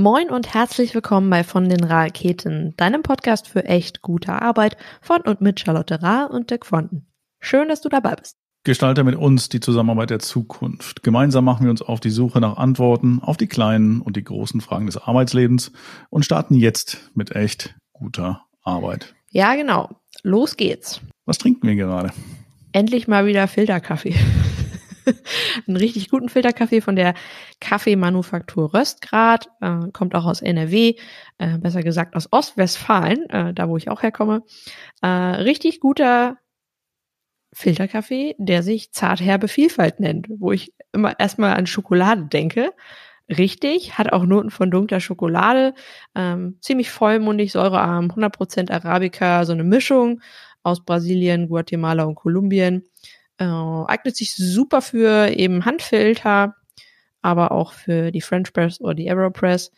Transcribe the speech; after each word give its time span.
Moin 0.00 0.30
und 0.30 0.54
herzlich 0.54 0.94
willkommen 0.94 1.28
bei 1.28 1.44
Von 1.44 1.68
den 1.68 1.84
Raketen, 1.84 2.72
deinem 2.78 3.02
Podcast 3.02 3.46
für 3.46 3.66
echt 3.66 4.00
gute 4.00 4.32
Arbeit 4.32 4.78
von 5.02 5.20
und 5.20 5.42
mit 5.42 5.60
Charlotte 5.60 6.00
Rahr 6.00 6.30
und 6.30 6.48
Dirk 6.48 6.64
Fronten. 6.64 7.04
Schön, 7.38 7.68
dass 7.68 7.82
du 7.82 7.90
dabei 7.90 8.14
bist. 8.16 8.38
Gestalte 8.64 9.04
mit 9.04 9.14
uns 9.14 9.50
die 9.50 9.60
Zusammenarbeit 9.60 10.08
der 10.08 10.18
Zukunft. 10.18 11.02
Gemeinsam 11.02 11.44
machen 11.44 11.64
wir 11.64 11.70
uns 11.70 11.82
auf 11.82 12.00
die 12.00 12.08
Suche 12.08 12.40
nach 12.40 12.56
Antworten 12.56 13.20
auf 13.20 13.36
die 13.36 13.46
kleinen 13.46 14.00
und 14.00 14.16
die 14.16 14.24
großen 14.24 14.62
Fragen 14.62 14.86
des 14.86 14.96
Arbeitslebens 14.96 15.70
und 16.08 16.24
starten 16.24 16.54
jetzt 16.54 17.10
mit 17.12 17.36
echt 17.36 17.74
guter 17.92 18.46
Arbeit. 18.62 19.14
Ja, 19.28 19.54
genau. 19.54 19.90
Los 20.22 20.56
geht's. 20.56 21.02
Was 21.26 21.36
trinken 21.36 21.66
wir 21.66 21.74
gerade? 21.74 22.10
Endlich 22.72 23.06
mal 23.06 23.26
wieder 23.26 23.46
Filterkaffee. 23.48 24.14
einen 25.66 25.76
richtig 25.76 26.10
guten 26.10 26.28
Filterkaffee 26.28 26.80
von 26.80 26.96
der 26.96 27.14
Kaffeemanufaktur 27.60 28.74
Röstgrad, 28.74 29.48
äh, 29.60 29.90
kommt 29.92 30.14
auch 30.14 30.26
aus 30.26 30.42
NRW, 30.42 30.94
äh, 31.38 31.58
besser 31.58 31.82
gesagt 31.82 32.16
aus 32.16 32.28
Ostwestfalen, 32.30 33.28
äh, 33.30 33.54
da 33.54 33.68
wo 33.68 33.76
ich 33.76 33.90
auch 33.90 34.02
herkomme. 34.02 34.42
Äh, 35.02 35.06
richtig 35.06 35.80
guter 35.80 36.36
Filterkaffee, 37.52 38.36
der 38.38 38.62
sich 38.62 38.92
Zartherbe 38.92 39.48
Vielfalt 39.48 40.00
nennt, 40.00 40.28
wo 40.38 40.52
ich 40.52 40.72
immer 40.92 41.18
erstmal 41.18 41.54
an 41.56 41.66
Schokolade 41.66 42.26
denke. 42.26 42.72
Richtig, 43.28 43.96
hat 43.98 44.12
auch 44.12 44.24
Noten 44.24 44.50
von 44.50 44.70
dunkler 44.70 45.00
Schokolade, 45.00 45.74
ähm, 46.16 46.58
ziemlich 46.60 46.90
vollmundig, 46.90 47.52
säurearm, 47.52 48.10
100% 48.10 48.70
Arabica, 48.72 49.44
so 49.44 49.52
eine 49.52 49.64
Mischung 49.64 50.20
aus 50.62 50.84
Brasilien, 50.84 51.48
Guatemala 51.48 52.04
und 52.04 52.16
Kolumbien. 52.16 52.84
Äh, 53.40 53.44
eignet 53.44 54.16
sich 54.16 54.36
super 54.36 54.82
für 54.82 55.28
eben 55.30 55.64
Handfilter, 55.64 56.56
aber 57.22 57.52
auch 57.52 57.72
für 57.72 58.12
die 58.12 58.20
French 58.20 58.52
Press 58.52 58.80
oder 58.80 58.94
die 58.94 59.08
Aeropress. 59.08 59.72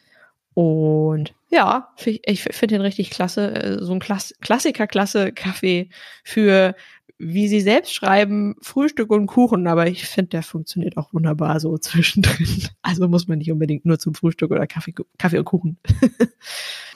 Und 0.54 1.32
ja, 1.48 1.94
ich 1.96 2.42
finde 2.42 2.74
den 2.74 2.80
richtig 2.80 3.10
klasse, 3.10 3.54
äh, 3.54 3.78
so 3.82 3.92
ein 3.92 4.00
Klass 4.00 4.34
Klassiker-Klasse-Kaffee 4.40 5.90
für, 6.24 6.74
wie 7.18 7.46
sie 7.46 7.60
selbst 7.60 7.94
schreiben, 7.94 8.56
Frühstück 8.60 9.10
und 9.10 9.28
Kuchen. 9.28 9.68
Aber 9.68 9.86
ich 9.86 10.06
finde, 10.06 10.30
der 10.30 10.42
funktioniert 10.42 10.96
auch 10.96 11.14
wunderbar 11.14 11.60
so 11.60 11.78
zwischendrin. 11.78 12.68
Also 12.82 13.06
muss 13.06 13.28
man 13.28 13.38
nicht 13.38 13.52
unbedingt 13.52 13.84
nur 13.84 14.00
zum 14.00 14.14
Frühstück 14.14 14.50
oder 14.50 14.66
Kaffee, 14.66 14.94
Kaffee 15.18 15.38
und 15.38 15.44
Kuchen. 15.44 15.78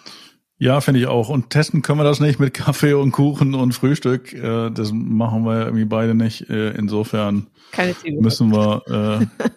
Ja, 0.59 0.81
finde 0.81 1.01
ich 1.01 1.07
auch. 1.07 1.29
Und 1.29 1.51
testen 1.51 1.83
können 1.83 2.01
wir 2.01 2.05
das 2.05 2.21
nicht 2.21 2.41
mit 2.41 2.55
Kaffee 2.55 2.95
und 2.95 3.13
Kuchen 3.13 3.55
und 3.55 3.73
Frühstück. 3.73 4.33
Äh, 4.33 4.71
das 4.71 4.93
machen 4.93 5.45
wir 5.45 5.67
irgendwie 5.67 5.85
beide 5.85 6.15
nicht. 6.15 6.49
Äh, 6.49 6.71
insofern 6.71 7.49
müssen 8.19 8.53
wir 8.53 8.83
äh, 9.39 9.51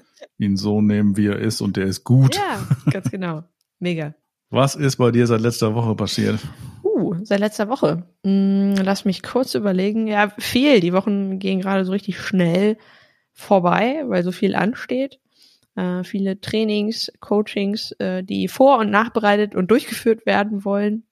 ihn 0.43 0.57
so 0.57 0.81
nehmen, 0.81 1.17
wie 1.17 1.27
er 1.27 1.39
ist 1.39 1.61
und 1.61 1.77
der 1.77 1.85
ist 1.85 2.03
gut. 2.03 2.35
Ja, 2.35 2.91
ganz 2.91 3.09
genau. 3.11 3.43
Mega. 3.79 4.13
Was 4.49 4.75
ist 4.75 4.97
bei 4.97 5.11
dir 5.11 5.27
seit 5.27 5.41
letzter 5.41 5.75
Woche 5.75 5.95
passiert? 5.95 6.39
Uh, 6.83 7.13
seit 7.23 7.39
letzter 7.39 7.69
Woche. 7.69 8.03
Hm, 8.25 8.75
lass 8.83 9.05
mich 9.05 9.21
kurz 9.21 9.53
überlegen. 9.53 10.07
Ja, 10.07 10.33
viel. 10.37 10.79
Die 10.79 10.91
Wochen 10.91 11.39
gehen 11.39 11.61
gerade 11.61 11.85
so 11.85 11.91
richtig 11.91 12.19
schnell 12.19 12.77
vorbei, 13.31 14.03
weil 14.07 14.23
so 14.23 14.31
viel 14.31 14.55
ansteht 14.55 15.19
äh, 15.79 16.03
viele 16.03 16.41
Trainings, 16.41 17.11
Coachings, 17.21 17.91
äh, 17.93 18.23
die 18.23 18.47
vor- 18.47 18.79
und 18.79 18.91
nachbereitet 18.91 19.55
und 19.55 19.71
durchgeführt 19.71 20.25
werden 20.25 20.65
wollen. 20.65 21.03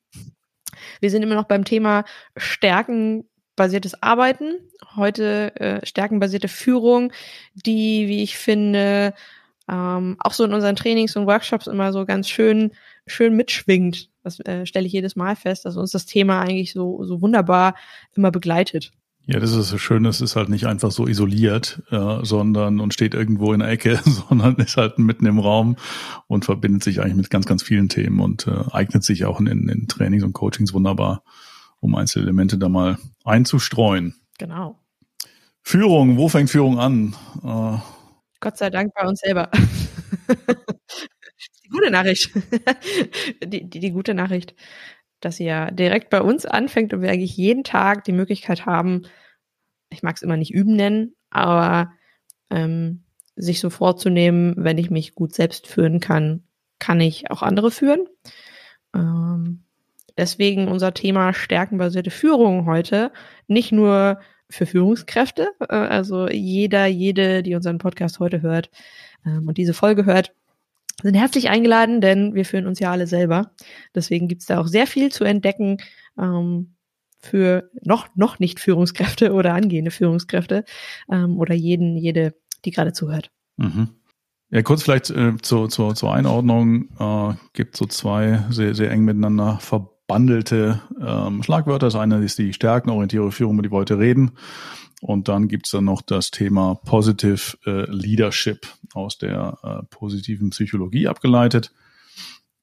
Wir 1.00 1.10
sind 1.10 1.24
immer 1.24 1.36
noch 1.36 1.46
beim 1.48 1.64
Thema 1.64 2.04
stärkenbasiertes 2.36 4.04
Arbeiten. 4.04 4.58
Heute 4.96 5.56
äh, 5.56 5.86
stärkenbasierte 5.86 6.50
Führung, 6.50 7.14
die, 7.54 8.08
wie 8.08 8.24
ich 8.24 8.38
finde, 8.38 9.14
ähm, 9.70 10.18
auch 10.20 10.34
so 10.34 10.44
in 10.44 10.54
unseren 10.54 10.76
Trainings 10.76 11.16
und 11.16 11.28
Workshops 11.28 11.68
immer 11.68 11.94
so 11.94 12.06
ganz 12.06 12.28
schön, 12.30 12.72
schön 13.06 13.36
mitschwingt. 13.36 14.10
Das 14.24 14.40
äh, 14.42 14.66
stelle 14.66 14.86
ich 14.86 14.94
jedes 14.94 15.16
Mal 15.16 15.36
fest, 15.36 15.66
dass 15.66 15.78
uns 15.78 15.92
das 15.92 16.06
Thema 16.06 16.42
eigentlich 16.42 16.74
so, 16.74 17.04
so 17.06 17.22
wunderbar 17.22 17.76
immer 18.16 18.32
begleitet. 18.32 18.92
Ja, 19.30 19.42
das 19.42 19.52
ist 19.52 19.68
so 19.68 19.78
schön, 19.78 20.06
es 20.06 20.22
ist 20.22 20.38
halt 20.38 20.48
nicht 20.48 20.68
einfach 20.68 20.90
so 20.90 21.06
isoliert, 21.06 21.84
äh, 21.92 22.24
sondern 22.24 22.80
und 22.80 22.94
steht 22.94 23.14
irgendwo 23.14 23.52
in 23.52 23.60
der 23.60 23.68
Ecke, 23.68 24.00
sondern 24.06 24.56
ist 24.56 24.78
halt 24.78 25.00
mitten 25.00 25.26
im 25.26 25.38
Raum 25.38 25.76
und 26.28 26.46
verbindet 26.46 26.82
sich 26.82 27.02
eigentlich 27.02 27.18
mit 27.18 27.30
ganz, 27.30 27.46
ganz 27.46 27.62
vielen 27.62 27.90
Themen 27.90 28.22
und 28.22 28.48
äh, 28.48 28.64
eignet 28.72 29.04
sich 29.04 29.26
auch 29.26 29.42
in, 29.42 29.68
in 29.68 29.90
Trainings 29.90 30.24
und 30.24 30.32
Coachings 30.32 30.74
wunderbar, 30.74 31.24
um 31.82 31.96
einzelne 31.96 32.24
Elemente 32.24 32.58
da 32.58 32.70
mal 32.70 33.00
einzustreuen. 33.26 34.16
Genau. 34.38 34.80
Führung, 35.62 36.16
wo 36.16 36.30
fängt 36.30 36.50
Führung 36.50 36.80
an? 36.80 37.14
Äh, 37.44 37.80
Gott 38.40 38.58
sei 38.58 38.70
Dank 38.70 38.94
bei 38.94 39.06
uns 39.06 39.20
selber. 39.20 39.52
die 41.66 41.70
gute 41.70 41.92
Nachricht. 41.92 42.32
die, 43.44 43.70
die, 43.70 43.82
die 43.82 43.92
gute 43.92 44.14
Nachricht 44.14 44.56
dass 45.20 45.40
ihr 45.40 45.72
direkt 45.72 46.10
bei 46.10 46.22
uns 46.22 46.46
anfängt 46.46 46.94
und 46.94 47.02
wir 47.02 47.10
eigentlich 47.10 47.38
jeden 47.38 47.64
Tag 47.64 48.04
die 48.04 48.12
Möglichkeit 48.12 48.66
haben, 48.66 49.04
ich 49.90 50.04
mag 50.04 50.16
es 50.16 50.22
immer 50.22 50.38
nicht 50.38 50.54
üben 50.54 50.76
nennen, 50.76 51.16
aber 51.30 51.92
ähm, 52.50 53.04
sich 53.36 53.60
so 53.60 53.70
vorzunehmen, 53.70 54.56
wenn 54.58 54.78
ich 54.78 54.90
mich 54.90 55.16
gut 55.16 55.34
selbst 55.34 55.68
führen 55.68 56.00
kann, 56.00 56.44
kann 56.80 57.00
ich 57.00 57.32
auch 57.32 57.42
andere 57.42 57.72
führen. 57.72 58.08
Ähm, 58.94 59.64
deswegen 60.18 60.68
unser 60.68 60.94
Thema 60.94 61.34
stärkenbasierte 61.34 62.12
Führung 62.12 62.66
heute. 62.66 63.12
Nicht 63.48 63.72
nur 63.72 64.20
für 64.50 64.66
Führungskräfte, 64.66 65.50
äh, 65.60 65.76
also 65.76 66.28
jeder, 66.28 66.86
jede, 66.86 67.44
die 67.44 67.56
unseren 67.56 67.78
Podcast 67.78 68.20
heute 68.20 68.42
hört 68.42 68.70
ähm, 69.26 69.48
und 69.48 69.58
diese 69.58 69.74
Folge 69.74 70.06
hört, 70.06 70.34
sind 71.02 71.16
herzlich 71.16 71.50
eingeladen, 71.50 72.02
denn 72.02 72.34
wir 72.34 72.46
führen 72.46 72.68
uns 72.68 72.80
ja 72.80 72.92
alle 72.92 73.08
selber. 73.08 73.52
Deswegen 73.94 74.28
gibt's 74.28 74.48
da 74.48 74.60
auch 74.60 74.68
sehr 74.68 74.88
viel 74.88 75.12
zu 75.12 75.24
entdecken 75.24 75.78
ähm, 76.18 76.76
für 77.20 77.70
noch, 77.84 78.08
noch 78.16 78.40
nicht 78.40 78.60
Führungskräfte 78.60 79.34
oder 79.34 79.54
angehende 79.54 79.92
Führungskräfte 79.92 80.66
ähm, 81.12 81.38
oder 81.38 81.54
jeden, 81.54 81.98
jede, 81.98 82.34
die 82.66 82.72
gerade 82.72 82.94
zuhört. 82.94 83.32
Mhm. 83.58 83.90
Ja, 84.50 84.62
kurz 84.62 84.84
vielleicht 84.84 85.10
äh, 85.10 85.36
zur, 85.42 85.70
zur, 85.70 85.94
zur 85.96 86.14
Einordnung. 86.14 86.90
Äh, 87.00 87.36
gibt 87.54 87.76
so 87.76 87.86
zwei 87.86 88.46
sehr, 88.50 88.76
sehr 88.76 88.92
eng 88.92 89.04
miteinander 89.04 89.60
verbandelte 89.60 90.82
ähm, 91.02 91.44
Schlagwörter. 91.44 91.88
Das 91.88 91.96
eine 91.96 92.24
ist 92.24 92.38
die 92.38 92.54
stärkenorientierte 92.54 93.32
Führung, 93.32 93.56
über 93.56 93.64
die 93.64 93.72
wir 93.72 93.78
heute 93.78 94.00
reden. 94.00 94.32
Und 95.02 95.28
dann 95.28 95.48
gibt's 95.48 95.72
dann 95.72 95.86
noch 95.86 96.02
das 96.02 96.32
Thema 96.32 96.76
Positive 96.76 97.58
äh, 97.66 97.90
Leadership 97.92 98.68
aus 98.94 99.18
der 99.18 99.58
äh, 99.64 99.86
positiven 99.90 100.50
Psychologie 100.50 101.08
abgeleitet. 101.08 101.72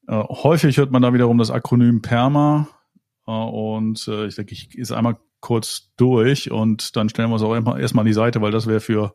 Äh, 0.09 0.23
häufig 0.29 0.77
hört 0.77 0.91
man 0.91 1.03
da 1.03 1.15
wiederum 1.15 1.39
das 1.39 1.51
Akronym 1.51 2.03
PERMA. 2.03 2.69
Äh, 3.27 3.31
und 3.31 4.09
äh, 4.09 4.27
ich 4.27 4.35
denke, 4.35 4.53
ich 4.53 4.77
ist 4.77 4.93
einmal 4.93 5.17
kurz 5.41 5.93
durch 5.97 6.51
und 6.51 6.97
dann 6.97 7.09
stellen 7.09 7.31
wir 7.31 7.37
es 7.37 7.43
auch 7.43 7.55
erstmal 7.55 8.03
an 8.03 8.07
die 8.07 8.15
Seite, 8.15 8.41
weil 8.41 8.51
das 8.51 8.67
wäre 8.67 8.81
für 8.81 9.15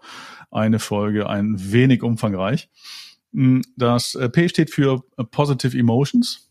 eine 0.52 0.80
Folge 0.80 1.28
ein 1.28 1.56
wenig 1.58 2.04
umfangreich. 2.04 2.70
Hm, 3.34 3.64
das 3.76 4.16
äh, 4.16 4.30
P 4.30 4.48
steht 4.48 4.72
für 4.72 5.04
Positive 5.32 5.78
Emotions. 5.78 6.49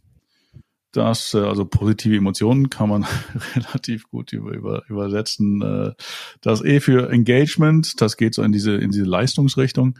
Das, 0.92 1.34
äh, 1.34 1.38
also 1.38 1.64
positive 1.66 2.16
Emotionen 2.16 2.70
kann 2.70 2.88
man 2.88 3.06
relativ 3.54 4.08
gut 4.10 4.32
über, 4.32 4.52
über, 4.52 4.82
übersetzen. 4.88 5.62
Äh, 5.62 5.92
das 6.40 6.64
E 6.64 6.80
für 6.80 7.10
Engagement, 7.10 8.00
das 8.00 8.16
geht 8.16 8.34
so 8.34 8.42
in 8.42 8.52
diese, 8.52 8.74
in 8.74 8.90
diese 8.90 9.04
Leistungsrichtung. 9.04 9.98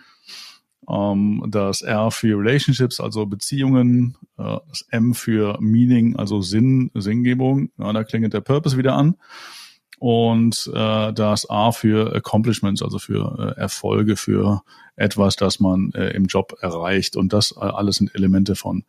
Ähm, 0.88 1.44
das 1.48 1.82
R 1.82 2.10
für 2.10 2.38
Relationships, 2.38 3.00
also 3.00 3.26
Beziehungen. 3.26 4.16
Äh, 4.38 4.56
das 4.68 4.86
M 4.90 5.14
für 5.14 5.58
Meaning, 5.60 6.16
also 6.16 6.40
Sinn, 6.40 6.90
Sinngebung. 6.94 7.70
Ja, 7.76 7.92
da 7.92 8.02
klingelt 8.04 8.32
der 8.32 8.40
Purpose 8.40 8.78
wieder 8.78 8.94
an. 8.94 9.16
Und 10.00 10.70
das 10.72 11.50
A 11.50 11.72
für 11.72 12.14
Accomplishments, 12.14 12.82
also 12.82 13.00
für 13.00 13.56
Erfolge, 13.56 14.14
für 14.14 14.62
etwas, 14.94 15.34
das 15.34 15.58
man 15.58 15.90
im 15.90 16.26
Job 16.26 16.54
erreicht. 16.60 17.16
Und 17.16 17.32
das 17.32 17.56
alles 17.56 17.96
sind 17.96 18.14
Elemente 18.14 18.54
von 18.54 18.84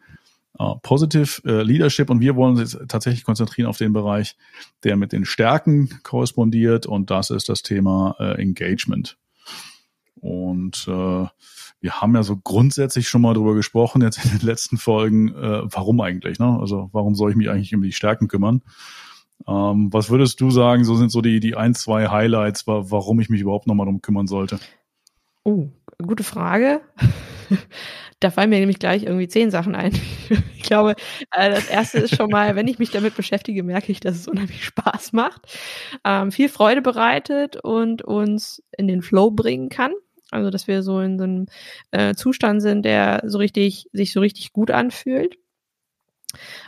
Uh, 0.58 0.76
Positive 0.82 1.42
uh, 1.46 1.62
Leadership 1.62 2.10
und 2.10 2.20
wir 2.22 2.36
wollen 2.36 2.58
uns 2.58 2.74
jetzt 2.74 2.90
tatsächlich 2.90 3.24
konzentrieren 3.24 3.68
auf 3.68 3.78
den 3.78 3.94
Bereich, 3.94 4.36
der 4.84 4.98
mit 4.98 5.14
den 5.14 5.24
Stärken 5.24 6.00
korrespondiert 6.04 6.86
und 6.86 7.12
das 7.12 7.30
ist 7.30 7.50
das 7.50 7.62
Thema 7.62 8.16
uh, 8.20 8.34
Engagement. 8.34 9.18
Und 10.22 10.86
äh, 10.88 11.28
wir 11.82 12.02
haben 12.02 12.16
ja 12.16 12.24
so 12.24 12.38
grundsätzlich 12.38 13.08
schon 13.08 13.22
mal 13.22 13.34
drüber 13.34 13.56
gesprochen, 13.56 14.02
jetzt 14.02 14.24
in 14.24 14.38
den 14.38 14.46
letzten 14.46 14.78
Folgen, 14.78 15.30
äh, 15.30 15.62
warum 15.64 16.02
eigentlich, 16.02 16.40
ne? 16.40 16.58
Also 16.60 16.90
warum 16.92 17.16
soll 17.16 17.32
ich 17.32 17.38
mich 17.38 17.50
eigentlich 17.50 17.74
um 17.74 17.82
die 17.82 17.94
Stärken 17.94 18.28
kümmern? 18.28 18.62
Ähm, 19.48 19.92
was 19.94 20.10
würdest 20.10 20.42
du 20.42 20.52
sagen, 20.52 20.84
so 20.84 20.96
sind 20.96 21.12
so 21.12 21.22
die, 21.22 21.40
die 21.40 21.56
ein, 21.56 21.74
zwei 21.74 22.10
Highlights, 22.10 22.68
warum 22.68 23.20
ich 23.22 23.30
mich 23.30 23.42
überhaupt 23.42 23.68
nochmal 23.68 23.86
drum 23.86 24.02
kümmern 24.02 24.28
sollte? 24.28 24.60
Oh, 25.44 25.70
gute 26.02 26.24
Frage. 26.24 26.82
Da 28.22 28.32
fallen 28.32 28.50
mir 28.50 28.60
nämlich 28.60 28.80
gleich 28.80 29.04
irgendwie 29.04 29.30
zehn 29.30 29.50
Sachen 29.50 29.76
ein. 29.76 29.94
Ich 30.58 30.64
glaube, 30.64 30.96
äh, 31.32 31.50
das 31.50 31.68
erste 31.70 32.00
ist 32.00 32.16
schon 32.16 32.30
mal, 32.30 32.56
wenn 32.56 32.68
ich 32.68 32.78
mich 32.80 32.92
damit 32.92 33.16
beschäftige, 33.16 33.64
merke 33.64 33.92
ich, 33.92 34.02
dass 34.02 34.18
es 34.18 34.28
unheimlich 34.28 34.64
Spaß 34.66 35.14
macht, 35.14 35.42
ähm, 36.06 36.32
viel 36.32 36.50
Freude 36.50 36.82
bereitet 36.82 37.56
und 37.56 38.04
uns 38.04 38.62
in 38.78 38.88
den 38.88 39.02
Flow 39.02 39.32
bringen 39.32 39.70
kann. 39.70 39.94
Also, 40.32 40.52
dass 40.52 40.68
wir 40.68 40.84
so 40.84 41.00
in 41.00 41.18
so 41.18 41.24
einem 41.24 41.46
äh, 41.92 42.14
Zustand 42.14 42.62
sind, 42.62 42.84
der 42.84 43.24
so 43.26 43.40
richtig, 43.40 43.88
sich 43.94 44.12
so 44.14 44.20
richtig 44.20 44.54
gut 44.54 44.70
anfühlt. 44.70 45.38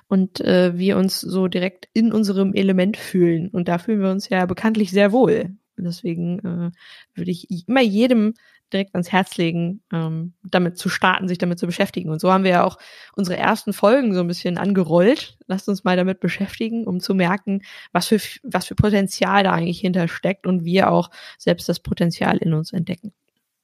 Und 0.07 0.42
äh, 0.42 0.77
wir 0.77 0.98
uns 0.98 1.22
so 1.22 1.48
direkt 1.48 1.88
in 1.94 2.12
unserem 2.12 2.54
Element 2.54 2.98
fühlen. 2.98 3.50
Und 3.50 3.68
da 3.68 3.77
fühlen 3.77 4.01
wir 4.01 4.10
uns 4.12 4.30
ja 4.30 4.45
bekanntlich 4.45 4.92
sehr 4.92 5.12
wohl. 5.12 5.56
Und 5.77 5.84
deswegen 5.86 6.39
äh, 6.39 6.72
würde 7.16 7.31
ich 7.31 7.48
immer 7.68 7.81
jedem 7.81 8.34
direkt 8.71 8.94
ans 8.95 9.12
Herz 9.12 9.38
legen, 9.38 9.81
ähm, 9.91 10.33
damit 10.44 10.77
zu 10.77 10.89
starten, 10.89 11.27
sich 11.27 11.38
damit 11.38 11.59
zu 11.59 11.65
beschäftigen. 11.65 12.09
Und 12.09 12.19
so 12.19 12.31
haben 12.31 12.44
wir 12.44 12.51
ja 12.51 12.63
auch 12.63 12.77
unsere 13.15 13.38
ersten 13.38 13.73
Folgen 13.73 14.13
so 14.13 14.21
ein 14.21 14.27
bisschen 14.27 14.57
angerollt. 14.57 15.38
Lasst 15.47 15.69
uns 15.69 15.83
mal 15.83 15.97
damit 15.97 16.19
beschäftigen, 16.19 16.85
um 16.85 17.00
zu 17.00 17.13
merken, 17.15 17.62
was 17.91 18.07
für, 18.07 18.19
was 18.44 18.65
für 18.65 18.75
Potenzial 18.75 19.44
da 19.44 19.51
eigentlich 19.51 19.79
hintersteckt 19.79 20.47
und 20.47 20.65
wir 20.65 20.91
auch 20.91 21.09
selbst 21.38 21.69
das 21.69 21.79
Potenzial 21.79 22.38
in 22.38 22.53
uns 22.53 22.73
entdecken. 22.73 23.13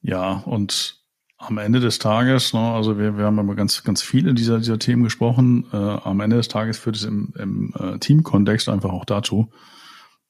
Ja, 0.01 0.43
und 0.45 0.97
am 1.37 1.57
Ende 1.59 1.79
des 1.79 1.99
Tages, 1.99 2.53
ne, 2.53 2.59
also 2.59 2.97
wir, 2.97 3.17
wir 3.17 3.25
haben 3.25 3.37
immer 3.37 3.55
ganz, 3.55 3.83
ganz 3.83 4.01
viele 4.01 4.33
dieser, 4.33 4.57
dieser 4.57 4.79
Themen 4.79 5.03
gesprochen. 5.03 5.67
Äh, 5.71 5.77
am 5.77 6.19
Ende 6.19 6.37
des 6.37 6.47
Tages 6.47 6.79
führt 6.79 6.95
es 6.95 7.03
im, 7.03 7.33
im 7.37 7.73
äh, 7.77 7.99
Teamkontext 7.99 8.69
einfach 8.69 8.91
auch 8.91 9.05
dazu, 9.05 9.51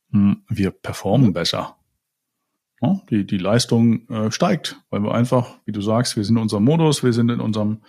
mh, 0.10 0.20
hm, 0.20 0.44
wir 0.50 0.72
performen 0.72 1.34
besser. 1.34 1.77
Die, 3.10 3.26
die 3.26 3.38
Leistung 3.38 4.08
äh, 4.10 4.32
steigt, 4.32 4.80
weil 4.92 5.02
wir 5.02 5.14
einfach, 5.14 5.58
wie 5.66 5.72
du 5.72 5.82
sagst, 5.82 6.16
wir 6.16 6.24
sind 6.24 6.36
in 6.36 6.42
unserem 6.44 6.64
Modus, 6.64 7.04
wir 7.04 7.14
sind 7.14 7.30
in 7.32 7.40
unserem, 7.40 7.82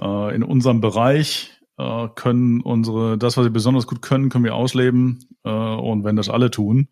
äh, 0.00 0.34
in 0.34 0.42
unserem 0.42 0.80
Bereich, 0.80 1.60
äh, 1.76 2.08
können 2.14 2.62
unsere, 2.62 3.18
das, 3.18 3.36
was 3.36 3.44
wir 3.44 3.50
besonders 3.50 3.86
gut 3.86 4.00
können, 4.00 4.30
können 4.30 4.44
wir 4.44 4.54
ausleben. 4.54 5.18
Äh, 5.44 5.50
und 5.50 6.04
wenn 6.04 6.16
das 6.16 6.30
alle 6.30 6.50
tun, 6.50 6.88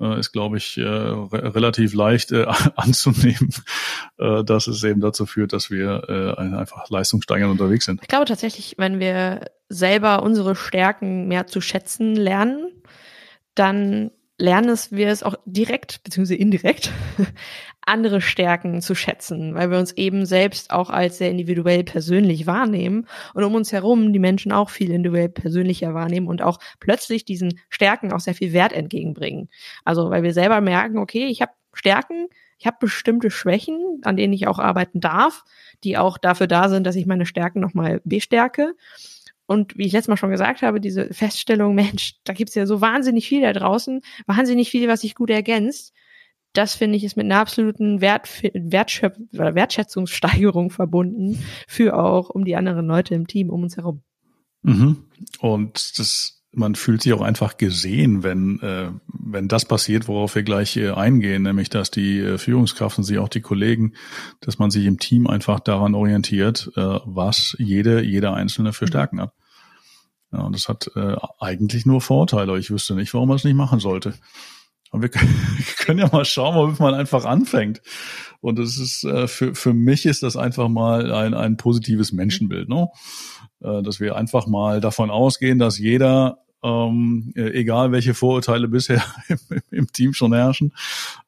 äh, 0.00 0.18
ist, 0.18 0.32
glaube 0.32 0.56
ich, 0.56 0.78
äh, 0.78 0.82
re 0.82 1.54
relativ 1.54 1.92
leicht 1.94 2.32
äh, 2.32 2.46
anzunehmen, 2.76 3.50
äh, 4.18 4.42
dass 4.42 4.66
es 4.66 4.82
eben 4.84 5.00
dazu 5.00 5.26
führt, 5.26 5.52
dass 5.52 5.70
wir 5.70 6.08
äh, 6.08 6.40
einfach 6.40 6.88
leistungssteigernd 6.88 7.52
unterwegs 7.52 7.84
sind. 7.84 8.00
Ich 8.02 8.08
glaube 8.08 8.26
tatsächlich, 8.26 8.76
wenn 8.78 9.00
wir 9.00 9.50
selber 9.68 10.22
unsere 10.22 10.56
Stärken 10.56 11.28
mehr 11.28 11.46
zu 11.46 11.60
schätzen 11.60 12.16
lernen, 12.16 12.70
dann 13.54 14.12
lernen 14.38 14.70
es 14.70 14.92
wir 14.92 15.08
es 15.08 15.22
auch 15.22 15.34
direkt 15.44 16.02
bzw. 16.04 16.34
indirekt 16.34 16.92
andere 17.84 18.20
Stärken 18.20 18.80
zu 18.80 18.94
schätzen, 18.94 19.54
weil 19.54 19.70
wir 19.70 19.78
uns 19.78 19.92
eben 19.92 20.26
selbst 20.26 20.70
auch 20.70 20.90
als 20.90 21.18
sehr 21.18 21.30
individuell 21.30 21.84
persönlich 21.84 22.46
wahrnehmen 22.46 23.06
und 23.34 23.44
um 23.44 23.54
uns 23.54 23.72
herum 23.72 24.12
die 24.12 24.18
Menschen 24.18 24.52
auch 24.52 24.70
viel 24.70 24.90
individuell 24.90 25.28
persönlicher 25.28 25.94
wahrnehmen 25.94 26.28
und 26.28 26.42
auch 26.42 26.58
plötzlich 26.80 27.24
diesen 27.24 27.58
Stärken 27.68 28.12
auch 28.12 28.20
sehr 28.20 28.34
viel 28.34 28.52
Wert 28.52 28.72
entgegenbringen. 28.72 29.48
Also 29.84 30.10
weil 30.10 30.22
wir 30.22 30.32
selber 30.32 30.60
merken, 30.60 30.98
okay, 30.98 31.26
ich 31.26 31.42
habe 31.42 31.52
Stärken, 31.72 32.28
ich 32.58 32.66
habe 32.66 32.76
bestimmte 32.80 33.30
Schwächen, 33.30 34.00
an 34.02 34.16
denen 34.16 34.32
ich 34.32 34.46
auch 34.46 34.58
arbeiten 34.58 35.00
darf, 35.00 35.44
die 35.84 35.96
auch 35.96 36.18
dafür 36.18 36.46
da 36.46 36.68
sind, 36.68 36.86
dass 36.86 36.96
ich 36.96 37.06
meine 37.06 37.26
Stärken 37.26 37.60
nochmal 37.60 38.00
bestärke. 38.04 38.74
Und 39.48 39.78
wie 39.78 39.86
ich 39.86 39.92
letztes 39.92 40.08
Mal 40.08 40.18
schon 40.18 40.30
gesagt 40.30 40.60
habe, 40.60 40.78
diese 40.78 41.06
Feststellung, 41.12 41.74
Mensch, 41.74 42.16
da 42.24 42.34
gibt's 42.34 42.54
ja 42.54 42.66
so 42.66 42.82
wahnsinnig 42.82 43.26
viel 43.26 43.40
da 43.40 43.54
draußen, 43.54 44.02
wahnsinnig 44.26 44.68
viel, 44.70 44.88
was 44.88 45.00
sich 45.00 45.14
gut 45.14 45.30
ergänzt. 45.30 45.94
Das 46.52 46.74
finde 46.74 46.98
ich 46.98 47.04
ist 47.04 47.16
mit 47.16 47.24
einer 47.24 47.38
absoluten 47.38 48.02
Wert, 48.02 48.28
Wertschöp 48.52 49.16
oder 49.32 49.54
Wertschätzungssteigerung 49.54 50.70
verbunden 50.70 51.42
für 51.66 51.98
auch 51.98 52.28
um 52.28 52.44
die 52.44 52.56
anderen 52.56 52.86
Leute 52.86 53.14
im 53.14 53.26
Team 53.26 53.48
um 53.48 53.62
uns 53.62 53.78
herum. 53.78 54.02
Mhm. 54.62 55.04
Und 55.38 55.98
das, 55.98 56.42
man 56.52 56.74
fühlt 56.74 57.00
sich 57.00 57.14
auch 57.14 57.22
einfach 57.22 57.56
gesehen, 57.56 58.22
wenn, 58.24 58.60
äh, 58.60 58.90
wenn 59.06 59.48
das 59.48 59.64
passiert, 59.64 60.08
worauf 60.08 60.34
wir 60.34 60.42
gleich 60.42 60.76
äh, 60.76 60.90
eingehen, 60.90 61.44
nämlich 61.44 61.70
dass 61.70 61.90
die 61.90 62.18
äh, 62.18 62.36
Führungskraft 62.36 62.98
und 62.98 63.04
sich 63.04 63.16
auch 63.18 63.30
die 63.30 63.40
Kollegen, 63.40 63.94
dass 64.40 64.58
man 64.58 64.70
sich 64.70 64.84
im 64.84 64.98
Team 64.98 65.26
einfach 65.26 65.58
daran 65.58 65.94
orientiert, 65.94 66.70
äh, 66.76 66.98
was 67.06 67.56
jede, 67.58 68.02
jeder 68.02 68.34
Einzelne 68.34 68.74
für 68.74 68.84
mhm. 68.84 68.88
Stärken 68.88 69.20
hat. 69.22 69.32
Ja, 70.32 70.40
und 70.40 70.54
das 70.54 70.68
hat 70.68 70.90
äh, 70.94 71.16
eigentlich 71.40 71.86
nur 71.86 72.00
Vorteile. 72.00 72.58
Ich 72.58 72.70
wüsste 72.70 72.94
nicht, 72.94 73.14
warum 73.14 73.28
man 73.28 73.36
es 73.36 73.44
nicht 73.44 73.54
machen 73.54 73.80
sollte. 73.80 74.14
Aber 74.90 75.02
wir 75.02 75.08
können 75.78 75.98
ja 75.98 76.08
mal 76.12 76.24
schauen, 76.24 76.54
womit 76.54 76.80
man 76.80 76.94
einfach 76.94 77.24
anfängt. 77.24 77.80
Und 78.40 78.58
das 78.58 78.78
ist 78.78 79.04
äh, 79.04 79.26
für, 79.26 79.54
für 79.54 79.72
mich 79.72 80.06
ist 80.06 80.22
das 80.22 80.36
einfach 80.36 80.68
mal 80.68 81.12
ein, 81.12 81.34
ein 81.34 81.56
positives 81.56 82.12
Menschenbild, 82.12 82.68
ne? 82.68 82.88
Äh, 83.60 83.82
dass 83.82 84.00
wir 84.00 84.16
einfach 84.16 84.46
mal 84.46 84.80
davon 84.80 85.10
ausgehen, 85.10 85.58
dass 85.58 85.78
jeder 85.78 86.38
ähm, 86.62 87.32
äh, 87.36 87.50
egal 87.50 87.92
welche 87.92 88.14
Vorurteile 88.14 88.68
bisher 88.68 89.02
im, 89.28 89.38
im 89.70 89.92
Team 89.92 90.12
schon 90.12 90.32
herrschen, 90.32 90.72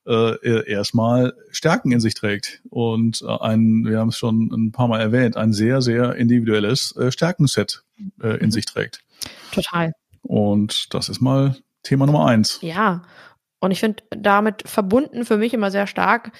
äh, 0.06 0.69
erstmal 0.69 1.35
Stärken 1.50 1.93
in 1.93 2.00
sich 2.00 2.14
trägt. 2.14 2.62
Und 2.69 3.23
äh, 3.23 3.38
ein, 3.41 3.85
wir 3.85 3.99
haben 3.99 4.08
es 4.08 4.19
schon 4.19 4.50
ein 4.52 4.73
paar 4.73 4.88
Mal 4.88 5.00
erwähnt, 5.00 5.37
ein 5.37 5.52
sehr, 5.52 5.82
sehr 5.82 6.14
individuelles 6.17 6.97
äh, 6.97 7.12
Stärkenset 7.12 7.85
äh, 8.23 8.38
in 8.38 8.47
mhm. 8.47 8.50
sich 8.50 8.67
trägt. 8.67 9.00
Total. 9.52 9.93
Und 10.23 10.94
das 10.94 11.08
ist 11.08 11.20
mal 11.20 11.56
Thema 11.82 12.06
Nummer 12.06 12.26
eins. 12.26 12.58
Ja. 12.62 13.02
Und 13.61 13.70
ich 13.70 13.81
finde 13.81 14.02
damit 14.11 14.69
verbunden 14.69 15.25
für 15.25 15.37
mich 15.37 15.52
immer 15.52 15.70
sehr 15.70 15.87
stark, 15.87 16.32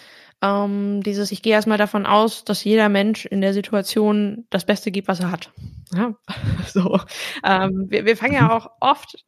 ähm, 0.43 1.03
dieses, 1.03 1.33
ich 1.33 1.43
gehe 1.43 1.53
erstmal 1.53 1.79
davon 1.79 2.07
aus, 2.07 2.45
dass 2.45 2.65
jeder 2.65 2.89
Mensch 2.89 3.27
in 3.27 3.43
der 3.43 3.53
Situation 3.53 4.47
das 4.49 4.65
Beste 4.65 4.91
gibt, 4.91 5.09
was 5.09 5.21
er 5.21 5.31
hat. 5.31 5.53
Ja, 5.95 6.15
so. 6.67 6.99
Ähm, 7.45 7.87
wir, 7.89 8.07
wir 8.07 8.17
fangen 8.17 8.35
ja 8.35 8.45
mhm. 8.45 8.51
auch 8.51 8.71
oft 8.81 9.25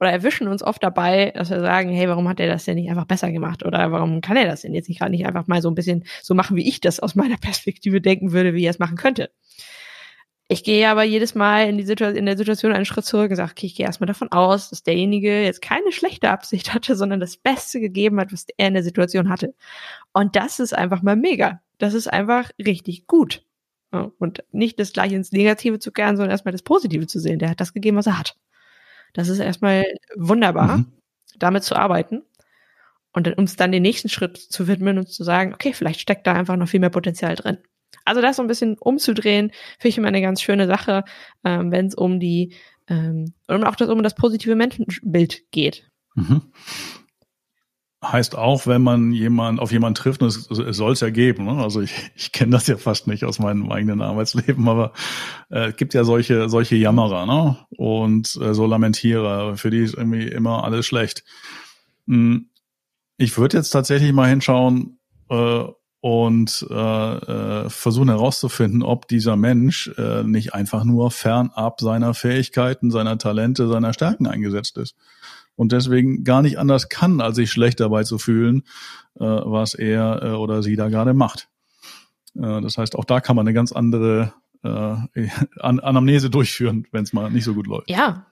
oder 0.00 0.10
erwischen 0.10 0.46
uns 0.46 0.62
oft 0.62 0.82
dabei, 0.82 1.32
dass 1.34 1.50
wir 1.50 1.60
sagen, 1.60 1.90
hey, 1.90 2.08
warum 2.08 2.28
hat 2.28 2.38
er 2.38 2.48
das 2.48 2.64
denn 2.64 2.76
nicht 2.76 2.88
einfach 2.88 3.04
besser 3.04 3.32
gemacht? 3.32 3.64
Oder 3.64 3.90
warum 3.90 4.20
kann 4.20 4.36
er 4.36 4.46
das 4.46 4.62
denn 4.62 4.74
jetzt 4.74 4.88
nicht 4.88 4.98
gerade 4.98 5.10
nicht 5.10 5.26
einfach 5.26 5.46
mal 5.48 5.60
so 5.60 5.68
ein 5.68 5.74
bisschen 5.74 6.04
so 6.22 6.34
machen, 6.34 6.56
wie 6.56 6.68
ich 6.68 6.80
das 6.80 7.00
aus 7.00 7.14
meiner 7.14 7.36
Perspektive 7.40 8.00
denken 8.00 8.32
würde, 8.32 8.54
wie 8.54 8.64
er 8.64 8.70
es 8.70 8.78
machen 8.78 8.96
könnte? 8.96 9.30
Ich 10.50 10.64
gehe 10.64 10.88
aber 10.88 11.02
jedes 11.02 11.34
Mal 11.34 11.68
in, 11.68 11.76
die 11.76 11.84
Situation, 11.84 12.16
in 12.16 12.24
der 12.24 12.38
Situation 12.38 12.72
einen 12.72 12.86
Schritt 12.86 13.04
zurück 13.04 13.30
und 13.30 13.36
sage, 13.36 13.52
okay, 13.52 13.66
ich 13.66 13.74
gehe 13.74 13.84
erstmal 13.84 14.06
davon 14.06 14.32
aus, 14.32 14.70
dass 14.70 14.82
derjenige 14.82 15.42
jetzt 15.42 15.60
keine 15.60 15.92
schlechte 15.92 16.30
Absicht 16.30 16.72
hatte, 16.74 16.96
sondern 16.96 17.20
das 17.20 17.36
Beste 17.36 17.80
gegeben 17.80 18.18
hat, 18.18 18.32
was 18.32 18.46
er 18.56 18.68
in 18.68 18.74
der 18.74 18.82
Situation 18.82 19.28
hatte. 19.28 19.54
Und 20.14 20.36
das 20.36 20.58
ist 20.58 20.74
einfach 20.74 21.02
mal 21.02 21.16
mega. 21.16 21.60
Das 21.76 21.92
ist 21.92 22.08
einfach 22.08 22.50
richtig 22.58 23.06
gut. 23.06 23.44
Und 23.90 24.42
nicht 24.50 24.80
das 24.80 24.92
gleich 24.92 25.12
ins 25.12 25.32
Negative 25.32 25.78
zu 25.78 25.92
kehren, 25.92 26.16
sondern 26.16 26.30
erstmal 26.30 26.52
das 26.52 26.62
Positive 26.62 27.06
zu 27.06 27.20
sehen. 27.20 27.38
Der 27.38 27.50
hat 27.50 27.60
das 27.60 27.74
gegeben, 27.74 27.96
was 27.98 28.06
er 28.06 28.18
hat. 28.18 28.36
Das 29.12 29.28
ist 29.28 29.38
erstmal 29.38 29.84
wunderbar, 30.16 30.78
mhm. 30.78 30.92
damit 31.38 31.64
zu 31.64 31.76
arbeiten 31.76 32.22
und 33.12 33.26
dann, 33.26 33.34
uns 33.34 33.56
dann 33.56 33.72
den 33.72 33.82
nächsten 33.82 34.08
Schritt 34.08 34.36
zu 34.36 34.68
widmen 34.68 34.98
und 34.98 35.08
zu 35.08 35.24
sagen, 35.24 35.54
okay, 35.54 35.72
vielleicht 35.72 36.00
steckt 36.00 36.26
da 36.26 36.32
einfach 36.34 36.56
noch 36.56 36.68
viel 36.68 36.80
mehr 36.80 36.90
Potenzial 36.90 37.34
drin. 37.34 37.58
Also 38.08 38.20
das 38.20 38.36
so 38.36 38.42
ein 38.42 38.48
bisschen 38.48 38.76
umzudrehen, 38.78 39.52
finde 39.78 39.88
ich 39.88 39.98
immer 39.98 40.08
eine 40.08 40.22
ganz 40.22 40.42
schöne 40.42 40.66
Sache, 40.66 41.04
ähm, 41.44 41.70
wenn 41.70 41.86
es 41.86 41.94
um 41.94 42.18
die 42.18 42.54
ähm, 42.88 43.34
und 43.46 43.64
auch 43.64 43.76
das, 43.76 43.88
um 43.88 44.02
das 44.02 44.14
positive 44.14 44.54
Menschenbild 44.54 45.50
geht. 45.50 45.90
Mhm. 46.14 46.42
Heißt 48.04 48.38
auch, 48.38 48.68
wenn 48.68 48.82
man 48.82 49.10
jemand 49.10 49.58
auf 49.58 49.72
jemanden 49.72 49.96
trifft, 49.96 50.22
es, 50.22 50.48
es 50.48 50.76
soll 50.76 50.92
es 50.92 51.00
ja 51.00 51.10
geben. 51.10 51.46
Ne? 51.46 51.62
Also 51.62 51.80
ich, 51.80 51.92
ich 52.14 52.32
kenne 52.32 52.52
das 52.52 52.66
ja 52.66 52.76
fast 52.76 53.06
nicht 53.06 53.24
aus 53.24 53.38
meinem 53.38 53.70
eigenen 53.70 54.02
Arbeitsleben, 54.02 54.68
aber 54.68 54.92
äh, 55.50 55.72
gibt 55.72 55.94
ja 55.94 56.04
solche 56.04 56.48
solche 56.48 56.76
Jammerer 56.76 57.26
ne? 57.26 57.58
und 57.76 58.38
äh, 58.40 58.54
so 58.54 58.66
Lamentierer, 58.66 59.56
für 59.56 59.70
die 59.70 59.80
ist 59.80 59.94
irgendwie 59.94 60.28
immer 60.28 60.64
alles 60.64 60.86
schlecht. 60.86 61.24
Hm, 62.06 62.50
ich 63.16 63.36
würde 63.36 63.56
jetzt 63.56 63.70
tatsächlich 63.70 64.12
mal 64.12 64.28
hinschauen, 64.28 65.00
äh, 65.28 65.64
und 66.00 66.66
äh, 66.70 66.74
äh, 66.74 67.70
versuchen 67.70 68.08
herauszufinden, 68.08 68.82
ob 68.82 69.08
dieser 69.08 69.36
Mensch 69.36 69.90
äh, 69.98 70.22
nicht 70.22 70.54
einfach 70.54 70.84
nur 70.84 71.10
fernab 71.10 71.80
seiner 71.80 72.14
Fähigkeiten, 72.14 72.90
seiner 72.90 73.18
Talente, 73.18 73.68
seiner 73.68 73.92
Stärken 73.92 74.26
eingesetzt 74.26 74.78
ist. 74.78 74.94
Und 75.56 75.72
deswegen 75.72 76.22
gar 76.22 76.42
nicht 76.42 76.58
anders 76.58 76.88
kann, 76.88 77.20
als 77.20 77.34
sich 77.34 77.50
schlecht 77.50 77.80
dabei 77.80 78.04
zu 78.04 78.18
fühlen, 78.18 78.62
äh, 79.18 79.24
was 79.24 79.74
er 79.74 80.22
äh, 80.22 80.30
oder 80.30 80.62
sie 80.62 80.76
da 80.76 80.88
gerade 80.88 81.14
macht. 81.14 81.48
Äh, 82.36 82.60
das 82.60 82.78
heißt, 82.78 82.94
auch 82.94 83.04
da 83.04 83.20
kann 83.20 83.34
man 83.34 83.46
eine 83.46 83.54
ganz 83.54 83.72
andere 83.72 84.32
äh, 84.62 84.68
An 85.60 85.80
Anamnese 85.80 86.30
durchführen, 86.30 86.86
wenn 86.92 87.02
es 87.02 87.12
mal 87.12 87.30
nicht 87.30 87.44
so 87.44 87.54
gut 87.54 87.66
läuft. 87.66 87.90
Ja, 87.90 88.26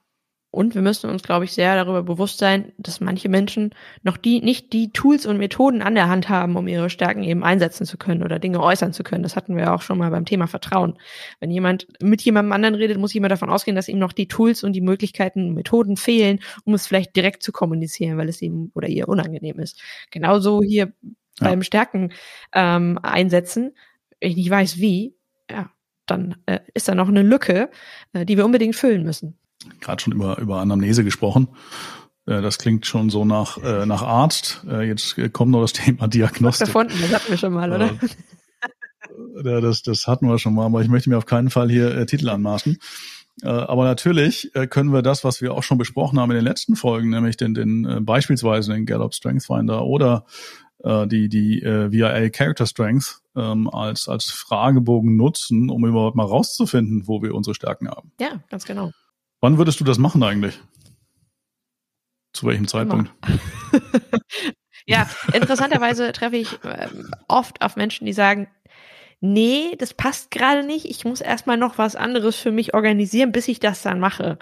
und 0.50 0.74
wir 0.74 0.80
müssen 0.80 1.10
uns, 1.10 1.22
glaube 1.22 1.44
ich, 1.44 1.52
sehr 1.52 1.74
darüber 1.74 2.02
bewusst 2.02 2.38
sein, 2.38 2.72
dass 2.78 3.00
manche 3.00 3.28
Menschen 3.28 3.74
noch 4.02 4.16
die, 4.16 4.40
nicht 4.40 4.72
die 4.72 4.90
Tools 4.90 5.26
und 5.26 5.36
Methoden 5.36 5.82
an 5.82 5.94
der 5.94 6.08
Hand 6.08 6.28
haben, 6.28 6.56
um 6.56 6.66
ihre 6.66 6.88
Stärken 6.88 7.24
eben 7.24 7.44
einsetzen 7.44 7.84
zu 7.84 7.98
können 7.98 8.22
oder 8.22 8.38
Dinge 8.38 8.62
äußern 8.62 8.94
zu 8.94 9.02
können. 9.02 9.22
Das 9.22 9.36
hatten 9.36 9.56
wir 9.56 9.74
auch 9.74 9.82
schon 9.82 9.98
mal 9.98 10.10
beim 10.10 10.24
Thema 10.24 10.46
Vertrauen. 10.46 10.96
Wenn 11.40 11.50
jemand 11.50 11.88
mit 12.00 12.22
jemandem 12.22 12.52
anderen 12.52 12.74
redet, 12.74 12.96
muss 12.96 13.12
jemand 13.12 13.32
davon 13.32 13.50
ausgehen, 13.50 13.76
dass 13.76 13.88
ihm 13.88 13.98
noch 13.98 14.12
die 14.12 14.28
Tools 14.28 14.64
und 14.64 14.72
die 14.72 14.80
Möglichkeiten, 14.80 15.52
Methoden 15.52 15.98
fehlen, 15.98 16.40
um 16.64 16.72
es 16.72 16.86
vielleicht 16.86 17.16
direkt 17.16 17.42
zu 17.42 17.52
kommunizieren, 17.52 18.16
weil 18.16 18.30
es 18.30 18.40
ihm 18.40 18.70
oder 18.74 18.88
ihr 18.88 19.08
unangenehm 19.08 19.58
ist. 19.58 19.82
Genauso 20.10 20.62
hier 20.62 20.92
ja. 21.40 21.48
beim 21.48 21.62
Stärken 21.62 22.12
ähm, 22.54 22.98
einsetzen. 23.02 23.76
Wenn 24.20 24.30
ich 24.30 24.36
nicht 24.36 24.50
weiß 24.50 24.78
wie, 24.78 25.16
ja, 25.50 25.70
dann 26.06 26.36
äh, 26.46 26.60
ist 26.72 26.88
da 26.88 26.94
noch 26.94 27.08
eine 27.08 27.22
Lücke, 27.22 27.68
äh, 28.14 28.24
die 28.24 28.38
wir 28.38 28.46
unbedingt 28.46 28.76
füllen 28.76 29.02
müssen 29.02 29.36
gerade 29.80 30.02
schon 30.02 30.12
über, 30.12 30.38
über 30.38 30.60
Anamnese 30.60 31.04
gesprochen. 31.04 31.48
Äh, 32.26 32.42
das 32.42 32.58
klingt 32.58 32.86
schon 32.86 33.10
so 33.10 33.24
nach, 33.24 33.58
äh, 33.58 33.86
nach 33.86 34.02
Arzt. 34.02 34.64
Äh, 34.68 34.86
jetzt 34.86 35.16
kommt 35.32 35.52
noch 35.52 35.62
das 35.62 35.72
Thema 35.72 36.08
Diagnostik. 36.08 36.66
Davon, 36.66 36.88
das 36.88 37.12
hatten 37.12 37.30
wir 37.30 37.38
schon 37.38 37.52
mal, 37.52 37.72
oder? 37.72 37.90
Das, 39.42 39.82
das 39.82 40.06
hatten 40.06 40.28
wir 40.28 40.38
schon 40.38 40.54
mal, 40.54 40.66
aber 40.66 40.82
ich 40.82 40.88
möchte 40.88 41.08
mir 41.08 41.18
auf 41.18 41.26
keinen 41.26 41.50
Fall 41.50 41.70
hier 41.70 41.94
äh, 41.96 42.06
Titel 42.06 42.28
anmaßen. 42.28 42.78
Äh, 43.42 43.48
aber 43.48 43.84
natürlich 43.84 44.54
äh, 44.54 44.66
können 44.66 44.92
wir 44.92 45.02
das, 45.02 45.24
was 45.24 45.42
wir 45.42 45.54
auch 45.54 45.62
schon 45.62 45.78
besprochen 45.78 46.18
haben 46.18 46.30
in 46.30 46.36
den 46.36 46.44
letzten 46.44 46.76
Folgen, 46.76 47.10
nämlich 47.10 47.36
den, 47.36 47.54
den 47.54 47.84
äh, 47.84 48.00
beispielsweise 48.00 48.72
den 48.72 48.86
Gallup 48.86 49.14
Strength 49.14 49.44
Finder 49.44 49.84
oder 49.84 50.24
äh, 50.82 51.06
die, 51.06 51.28
die 51.28 51.62
äh, 51.62 51.92
VIA 51.92 52.30
Character 52.30 52.66
Strength 52.66 53.20
ähm, 53.36 53.68
als, 53.68 54.08
als 54.08 54.30
Fragebogen 54.30 55.16
nutzen, 55.16 55.70
um 55.70 55.84
überhaupt 55.86 56.16
mal 56.16 56.24
rauszufinden, 56.24 57.06
wo 57.06 57.22
wir 57.22 57.34
unsere 57.34 57.54
Stärken 57.54 57.88
haben. 57.88 58.12
Ja, 58.20 58.40
ganz 58.48 58.64
genau. 58.64 58.92
Wann 59.46 59.58
würdest 59.58 59.78
du 59.78 59.84
das 59.84 59.98
machen 59.98 60.24
eigentlich? 60.24 60.58
Zu 62.32 62.48
welchem 62.48 62.66
Zeitpunkt? 62.66 63.12
ja, 64.86 65.08
interessanterweise 65.32 66.10
treffe 66.10 66.34
ich 66.34 66.64
äh, 66.64 66.88
oft 67.28 67.62
auf 67.62 67.76
Menschen, 67.76 68.06
die 68.06 68.12
sagen, 68.12 68.48
nee, 69.20 69.76
das 69.78 69.94
passt 69.94 70.32
gerade 70.32 70.66
nicht. 70.66 70.86
Ich 70.86 71.04
muss 71.04 71.20
erstmal 71.20 71.58
noch 71.58 71.78
was 71.78 71.94
anderes 71.94 72.34
für 72.34 72.50
mich 72.50 72.74
organisieren, 72.74 73.30
bis 73.30 73.46
ich 73.46 73.60
das 73.60 73.82
dann 73.82 74.00
mache. 74.00 74.40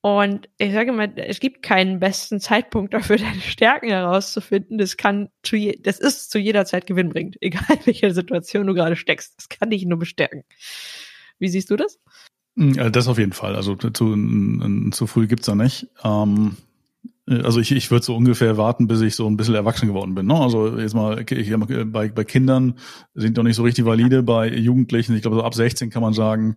Und 0.00 0.48
ich 0.58 0.72
sage 0.72 0.90
mal, 0.90 1.12
es 1.14 1.38
gibt 1.38 1.62
keinen 1.62 2.00
besten 2.00 2.40
Zeitpunkt 2.40 2.94
dafür, 2.94 3.18
deine 3.18 3.40
Stärken 3.40 3.90
herauszufinden. 3.90 4.78
Das 4.78 4.96
kann 4.96 5.28
zu 5.44 5.54
je, 5.54 5.78
das 5.80 6.00
ist 6.00 6.32
zu 6.32 6.40
jeder 6.40 6.64
Zeit 6.64 6.88
gewinnbringend, 6.88 7.36
egal 7.40 7.62
in 7.68 7.86
welcher 7.86 8.12
Situation 8.12 8.66
du 8.66 8.74
gerade 8.74 8.96
steckst. 8.96 9.38
Das 9.38 9.48
kann 9.48 9.70
dich 9.70 9.86
nur 9.86 10.00
bestärken. 10.00 10.42
Wie 11.38 11.48
siehst 11.48 11.70
du 11.70 11.76
das? 11.76 12.00
Hm, 12.56 12.92
das 12.92 13.08
auf 13.08 13.18
jeden 13.18 13.32
Fall. 13.32 13.56
Also 13.56 13.76
zu, 13.76 13.90
zu 13.90 15.06
früh 15.06 15.26
gibt's 15.26 15.46
da 15.46 15.54
nicht. 15.54 15.88
Ähm, 16.04 16.56
also 17.26 17.60
ich, 17.60 17.72
ich 17.72 17.90
würde 17.90 18.04
so 18.04 18.16
ungefähr 18.16 18.56
warten, 18.56 18.88
bis 18.88 19.00
ich 19.00 19.14
so 19.14 19.26
ein 19.26 19.36
bisschen 19.36 19.54
erwachsen 19.54 19.86
geworden 19.88 20.14
bin. 20.14 20.26
Ne? 20.26 20.34
Also 20.34 20.78
jetzt 20.78 20.94
mal, 20.94 21.24
ich, 21.30 21.54
bei, 21.56 22.08
bei 22.08 22.24
Kindern 22.24 22.74
sind 23.14 23.38
doch 23.38 23.42
nicht 23.42 23.56
so 23.56 23.62
richtig 23.62 23.84
valide, 23.84 24.22
bei 24.22 24.48
Jugendlichen, 24.48 25.14
ich 25.14 25.22
glaube 25.22 25.36
so 25.36 25.44
ab 25.44 25.54
16 25.54 25.90
kann 25.90 26.02
man 26.02 26.14
sagen, 26.14 26.56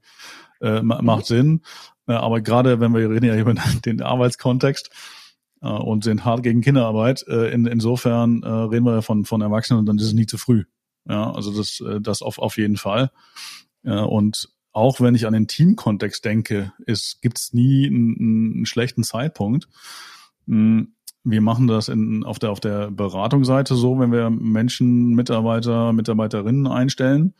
äh, 0.61 0.81
macht 0.81 1.29
mhm. 1.29 1.35
Sinn. 1.35 1.61
Äh, 2.07 2.13
aber 2.13 2.41
gerade 2.41 2.79
wenn 2.79 2.93
wir 2.93 3.09
reden 3.09 3.25
ja 3.25 3.35
über 3.35 3.53
den 3.85 4.01
Arbeitskontext 4.01 4.89
äh, 5.61 5.67
und 5.67 6.03
sind 6.03 6.25
hart 6.25 6.43
gegen 6.43 6.61
Kinderarbeit, 6.61 7.25
äh, 7.27 7.51
in, 7.51 7.67
insofern 7.67 8.41
äh, 8.43 8.49
reden 8.49 8.85
wir 8.85 8.95
ja 8.95 9.01
von, 9.01 9.25
von 9.25 9.41
Erwachsenen 9.41 9.79
und 9.79 9.85
dann 9.85 9.97
ist 9.97 10.05
es 10.05 10.13
nie 10.13 10.25
zu 10.25 10.37
früh. 10.37 10.63
Ja, 11.07 11.31
also 11.31 11.55
das, 11.55 11.79
äh, 11.81 12.01
das 12.01 12.21
auf, 12.21 12.39
auf 12.39 12.57
jeden 12.57 12.77
Fall. 12.77 13.11
Äh, 13.83 13.99
und 13.99 14.49
auch 14.75 14.99
wenn 14.99 15.15
ich 15.15 15.25
an 15.25 15.31
den 15.31 15.47
Teamkontext 15.47 16.25
denke, 16.25 16.73
ist, 16.85 17.21
gibt's 17.21 17.53
nie 17.53 17.87
einen, 17.87 18.55
einen 18.55 18.65
schlechten 18.65 19.03
Zeitpunkt. 19.03 19.69
Hm, 20.47 20.93
wir 21.23 21.39
machen 21.39 21.67
das 21.67 21.87
in, 21.87 22.25
auf 22.25 22.39
der, 22.39 22.51
auf 22.51 22.59
der 22.59 22.91
Beratungsseite 22.91 23.73
so, 23.75 23.97
wenn 23.99 24.11
wir 24.11 24.29
Menschen, 24.29 25.15
Mitarbeiter, 25.15 25.93
Mitarbeiterinnen 25.93 26.67
einstellen, 26.67 27.35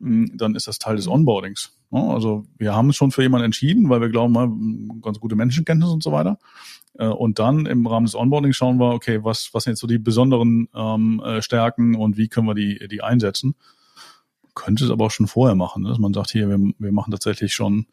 hm, 0.00 0.32
dann 0.34 0.54
ist 0.54 0.66
das 0.66 0.78
Teil 0.78 0.96
des 0.96 1.08
Onboardings. 1.08 1.76
Also 1.90 2.46
wir 2.56 2.74
haben 2.74 2.88
es 2.88 2.96
schon 2.96 3.10
für 3.10 3.20
jemanden 3.20 3.44
entschieden, 3.44 3.90
weil 3.90 4.00
wir 4.00 4.08
glauben, 4.08 4.98
ganz 5.02 5.20
gute 5.20 5.36
Menschenkenntnis 5.36 5.90
und 5.90 6.02
so 6.02 6.10
weiter. 6.10 6.38
Äh, 6.98 7.08
und 7.08 7.38
dann 7.38 7.66
im 7.66 7.86
Rahmen 7.86 8.06
des 8.06 8.14
Onboardings 8.14 8.56
schauen 8.56 8.78
wir, 8.78 8.94
okay, 8.94 9.22
was, 9.22 9.50
was 9.52 9.64
sind 9.64 9.72
jetzt 9.72 9.80
so 9.80 9.86
die 9.86 9.98
besonderen 9.98 10.70
ähm, 10.74 11.20
äh, 11.22 11.42
Stärken 11.42 11.96
und 11.96 12.16
wie 12.16 12.28
können 12.28 12.46
wir 12.46 12.54
die, 12.54 12.88
die 12.88 13.02
einsetzen? 13.02 13.56
Könnte 14.54 14.84
es 14.84 14.90
aber 14.90 15.06
auch 15.06 15.10
schon 15.10 15.26
vorher 15.26 15.54
machen, 15.54 15.82
ne? 15.82 15.88
dass 15.88 15.98
man 15.98 16.12
sagt, 16.12 16.30
hier, 16.30 16.48
wir, 16.48 16.58
wir 16.78 16.92
machen 16.92 17.10
tatsächlich 17.10 17.54
schon 17.54 17.86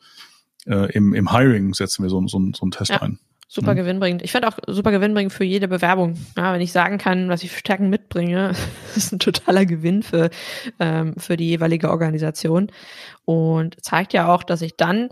äh, 0.66 0.92
im, 0.92 1.14
im 1.14 1.32
Hiring 1.32 1.74
setzen 1.74 2.04
wir 2.04 2.10
so, 2.10 2.20
so, 2.28 2.40
so 2.54 2.62
einen 2.62 2.72
Test 2.72 2.92
ja. 2.92 3.02
ein. 3.02 3.20
Super 3.52 3.74
mhm. 3.74 3.78
gewinnbringend. 3.78 4.22
Ich 4.22 4.32
fand 4.32 4.46
auch 4.46 4.60
super 4.68 4.92
gewinnbringend 4.92 5.34
für 5.34 5.44
jede 5.44 5.68
Bewerbung. 5.68 6.20
Ja, 6.38 6.54
wenn 6.54 6.62
ich 6.62 6.72
sagen 6.72 7.00
kann, 7.00 7.30
was 7.30 7.42
ich 7.42 7.50
für 7.50 7.60
Stärken 7.60 7.90
mitbringe, 7.90 8.54
ist 8.96 9.12
ein 9.12 9.18
totaler 9.18 9.66
Gewinn 9.66 10.04
für, 10.04 10.30
ähm, 10.80 11.16
für 11.18 11.36
die 11.36 11.48
jeweilige 11.48 11.90
Organisation. 11.90 12.72
Und 13.26 13.84
zeigt 13.84 14.14
ja 14.14 14.32
auch, 14.32 14.44
dass 14.44 14.62
ich 14.62 14.76
dann 14.76 15.10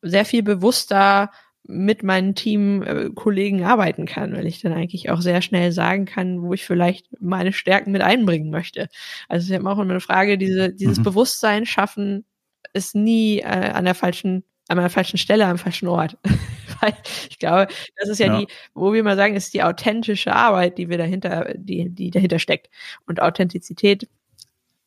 sehr 0.00 0.24
viel 0.24 0.44
bewusster 0.44 1.30
mit 1.64 2.02
meinen 2.02 2.34
Teamkollegen 2.34 3.62
arbeiten 3.64 4.06
kann, 4.06 4.32
weil 4.34 4.46
ich 4.46 4.60
dann 4.60 4.72
eigentlich 4.72 5.10
auch 5.10 5.20
sehr 5.20 5.42
schnell 5.42 5.72
sagen 5.72 6.06
kann, 6.06 6.42
wo 6.42 6.52
ich 6.52 6.64
vielleicht 6.64 7.06
meine 7.20 7.52
Stärken 7.52 7.92
mit 7.92 8.02
einbringen 8.02 8.50
möchte. 8.50 8.88
Also 9.28 9.44
es 9.44 9.44
ist 9.44 9.50
ja 9.50 9.60
auch 9.60 9.78
immer 9.78 9.90
eine 9.90 10.00
Frage, 10.00 10.38
diese, 10.38 10.72
dieses 10.72 10.98
mhm. 10.98 11.04
Bewusstsein 11.04 11.66
schaffen 11.66 12.24
ist 12.72 12.94
nie 12.94 13.38
äh, 13.38 13.44
an 13.44 13.84
der 13.84 13.94
falschen 13.94 14.44
an 14.68 14.78
der 14.78 14.90
falschen 14.90 15.18
Stelle, 15.18 15.46
am 15.46 15.58
falschen 15.58 15.88
Ort. 15.88 16.16
Weil 16.80 16.94
ich 17.28 17.38
glaube, 17.38 17.68
das 17.96 18.08
ist 18.08 18.18
ja, 18.18 18.26
ja, 18.28 18.40
die, 18.40 18.46
wo 18.74 18.92
wir 18.92 19.02
mal 19.02 19.16
sagen, 19.16 19.36
ist 19.36 19.54
die 19.54 19.62
authentische 19.62 20.34
Arbeit, 20.34 20.78
die 20.78 20.88
wir 20.88 20.98
dahinter, 20.98 21.52
die, 21.56 21.90
die 21.90 22.10
dahinter 22.10 22.38
steckt. 22.38 22.70
Und 23.06 23.20
Authentizität 23.20 24.08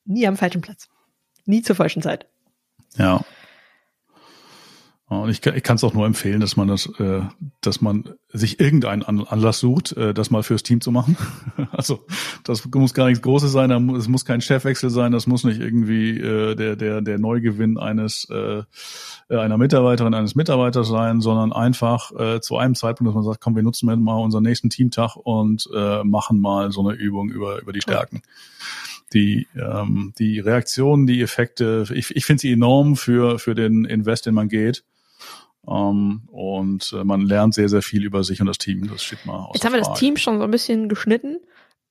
nie 0.05 0.27
am 0.27 0.37
falschen 0.37 0.61
Platz. 0.61 0.87
Nie 1.45 1.61
zur 1.61 1.75
falschen 1.75 2.01
Zeit. 2.01 2.25
Ja. 2.97 3.23
Und 5.07 5.29
ich, 5.29 5.45
ich 5.45 5.63
kann 5.63 5.75
es 5.75 5.83
auch 5.83 5.93
nur 5.93 6.05
empfehlen, 6.05 6.39
dass 6.39 6.57
man 6.57 6.67
das, 6.67 6.87
äh, 6.99 7.21
dass 7.61 7.81
man 7.81 8.15
sich 8.37 8.59
irgendeinen 8.59 9.03
Anlass 9.03 9.59
sucht, 9.59 9.93
äh, 9.93 10.13
das 10.13 10.29
mal 10.29 10.43
fürs 10.43 10.63
Team 10.63 10.81
zu 10.81 10.91
machen. 10.91 11.17
also 11.71 12.05
das 12.43 12.65
muss 12.73 12.93
gar 12.93 13.07
nichts 13.07 13.21
Großes 13.21 13.51
sein, 13.51 13.71
es 13.95 14.07
muss 14.07 14.25
kein 14.25 14.41
Chefwechsel 14.41 14.89
sein, 14.89 15.11
das 15.11 15.27
muss 15.27 15.43
nicht 15.43 15.59
irgendwie 15.59 16.19
äh, 16.19 16.55
der 16.55 16.75
der 16.75 17.01
der 17.01 17.17
Neugewinn 17.17 17.77
eines 17.77 18.27
äh, 18.29 18.63
einer 19.29 19.57
Mitarbeiterin 19.57 20.13
eines 20.13 20.35
Mitarbeiters 20.35 20.87
sein, 20.87 21.21
sondern 21.21 21.53
einfach 21.53 22.11
äh, 22.17 22.41
zu 22.41 22.57
einem 22.57 22.75
Zeitpunkt, 22.75 23.09
dass 23.09 23.15
man 23.15 23.23
sagt, 23.23 23.41
komm, 23.41 23.55
wir 23.55 23.63
nutzen 23.63 23.87
mal 24.01 24.13
unseren 24.15 24.43
nächsten 24.43 24.69
Teamtag 24.69 25.15
und 25.15 25.69
äh, 25.73 26.03
machen 26.03 26.39
mal 26.39 26.71
so 26.71 26.87
eine 26.87 26.97
Übung 26.97 27.29
über 27.29 27.61
über 27.61 27.73
die 27.73 27.81
Stärken. 27.81 28.21
die, 29.13 29.47
ähm, 29.55 30.13
die 30.19 30.39
Reaktionen, 30.39 31.07
die 31.07 31.21
Effekte, 31.21 31.85
ich, 31.93 32.15
ich 32.15 32.25
finde 32.25 32.41
sie 32.41 32.51
enorm 32.51 32.95
für, 32.95 33.39
für 33.39 33.55
den 33.55 33.85
Invest, 33.85 34.25
den 34.25 34.33
man 34.33 34.49
geht. 34.49 34.83
Um, 35.65 36.27
ähm, 36.27 36.29
und 36.29 36.93
äh, 36.93 37.03
man 37.03 37.21
lernt 37.21 37.55
sehr, 37.55 37.69
sehr 37.69 37.81
viel 37.81 38.05
über 38.05 38.23
sich 38.23 38.39
und 38.39 38.47
das 38.47 38.59
Team. 38.59 38.87
Das 38.87 39.03
steht 39.03 39.25
mal 39.25 39.45
aus 39.45 39.55
Jetzt 39.55 39.65
haben 39.65 39.73
wir 39.73 39.79
das 39.79 39.97
Team 39.97 40.15
schon 40.15 40.37
so 40.37 40.43
ein 40.43 40.51
bisschen 40.51 40.89
geschnitten. 40.89 41.39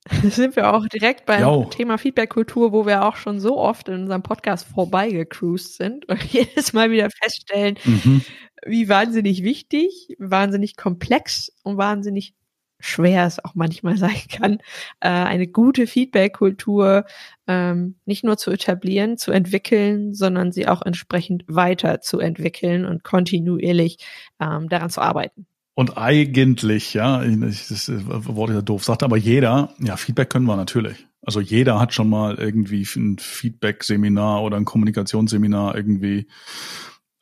sind 0.23 0.55
wir 0.55 0.73
auch 0.73 0.85
direkt 0.87 1.25
beim 1.25 1.41
jo. 1.41 1.65
Thema 1.65 1.97
Feedback-Kultur, 1.97 2.71
wo 2.71 2.85
wir 2.85 3.05
auch 3.05 3.15
schon 3.15 3.39
so 3.39 3.57
oft 3.57 3.87
in 3.89 4.01
unserem 4.01 4.21
Podcast 4.21 4.67
vorbeigecruised 4.67 5.75
sind 5.75 6.07
und 6.07 6.23
jedes 6.31 6.73
Mal 6.73 6.91
wieder 6.91 7.09
feststellen, 7.09 7.77
mhm. 7.83 8.21
wie 8.65 8.87
wahnsinnig 8.87 9.43
wichtig, 9.43 10.15
wahnsinnig 10.19 10.77
komplex 10.77 11.51
und 11.63 11.77
wahnsinnig 11.77 12.35
schwer 12.79 13.25
es 13.25 13.43
auch 13.43 13.55
manchmal 13.55 13.97
sein 13.97 14.21
kann, 14.29 14.59
äh, 14.99 15.09
eine 15.09 15.47
gute 15.47 15.87
Feedback-Kultur 15.87 17.05
ähm, 17.47 17.95
nicht 18.05 18.23
nur 18.23 18.37
zu 18.37 18.51
etablieren, 18.51 19.17
zu 19.17 19.31
entwickeln, 19.31 20.13
sondern 20.13 20.51
sie 20.51 20.67
auch 20.67 20.81
entsprechend 20.81 21.43
weiter 21.47 22.01
zu 22.01 22.19
entwickeln 22.19 22.85
und 22.85 23.03
kontinuierlich 23.03 23.97
ähm, 24.39 24.69
daran 24.69 24.89
zu 24.89 25.01
arbeiten. 25.01 25.45
Und 25.75 25.97
eigentlich, 25.97 26.93
ja, 26.93 27.21
ich, 27.21 27.67
das 27.67 27.91
Wort 27.91 28.49
ist 28.49 28.55
ja 28.55 28.61
doof, 28.61 28.85
sagt 28.85 29.03
aber 29.03 29.17
jeder, 29.17 29.73
ja, 29.79 29.97
Feedback 29.97 30.29
können 30.29 30.45
wir 30.45 30.55
natürlich. 30.55 31.05
Also 31.21 31.41
jeder 31.41 31.79
hat 31.79 31.93
schon 31.93 32.09
mal 32.09 32.35
irgendwie 32.35 32.87
ein 32.95 33.17
Feedback-Seminar 33.17 34.41
oder 34.41 34.57
ein 34.57 34.65
Kommunikationsseminar 34.65 35.75
irgendwie 35.75 36.27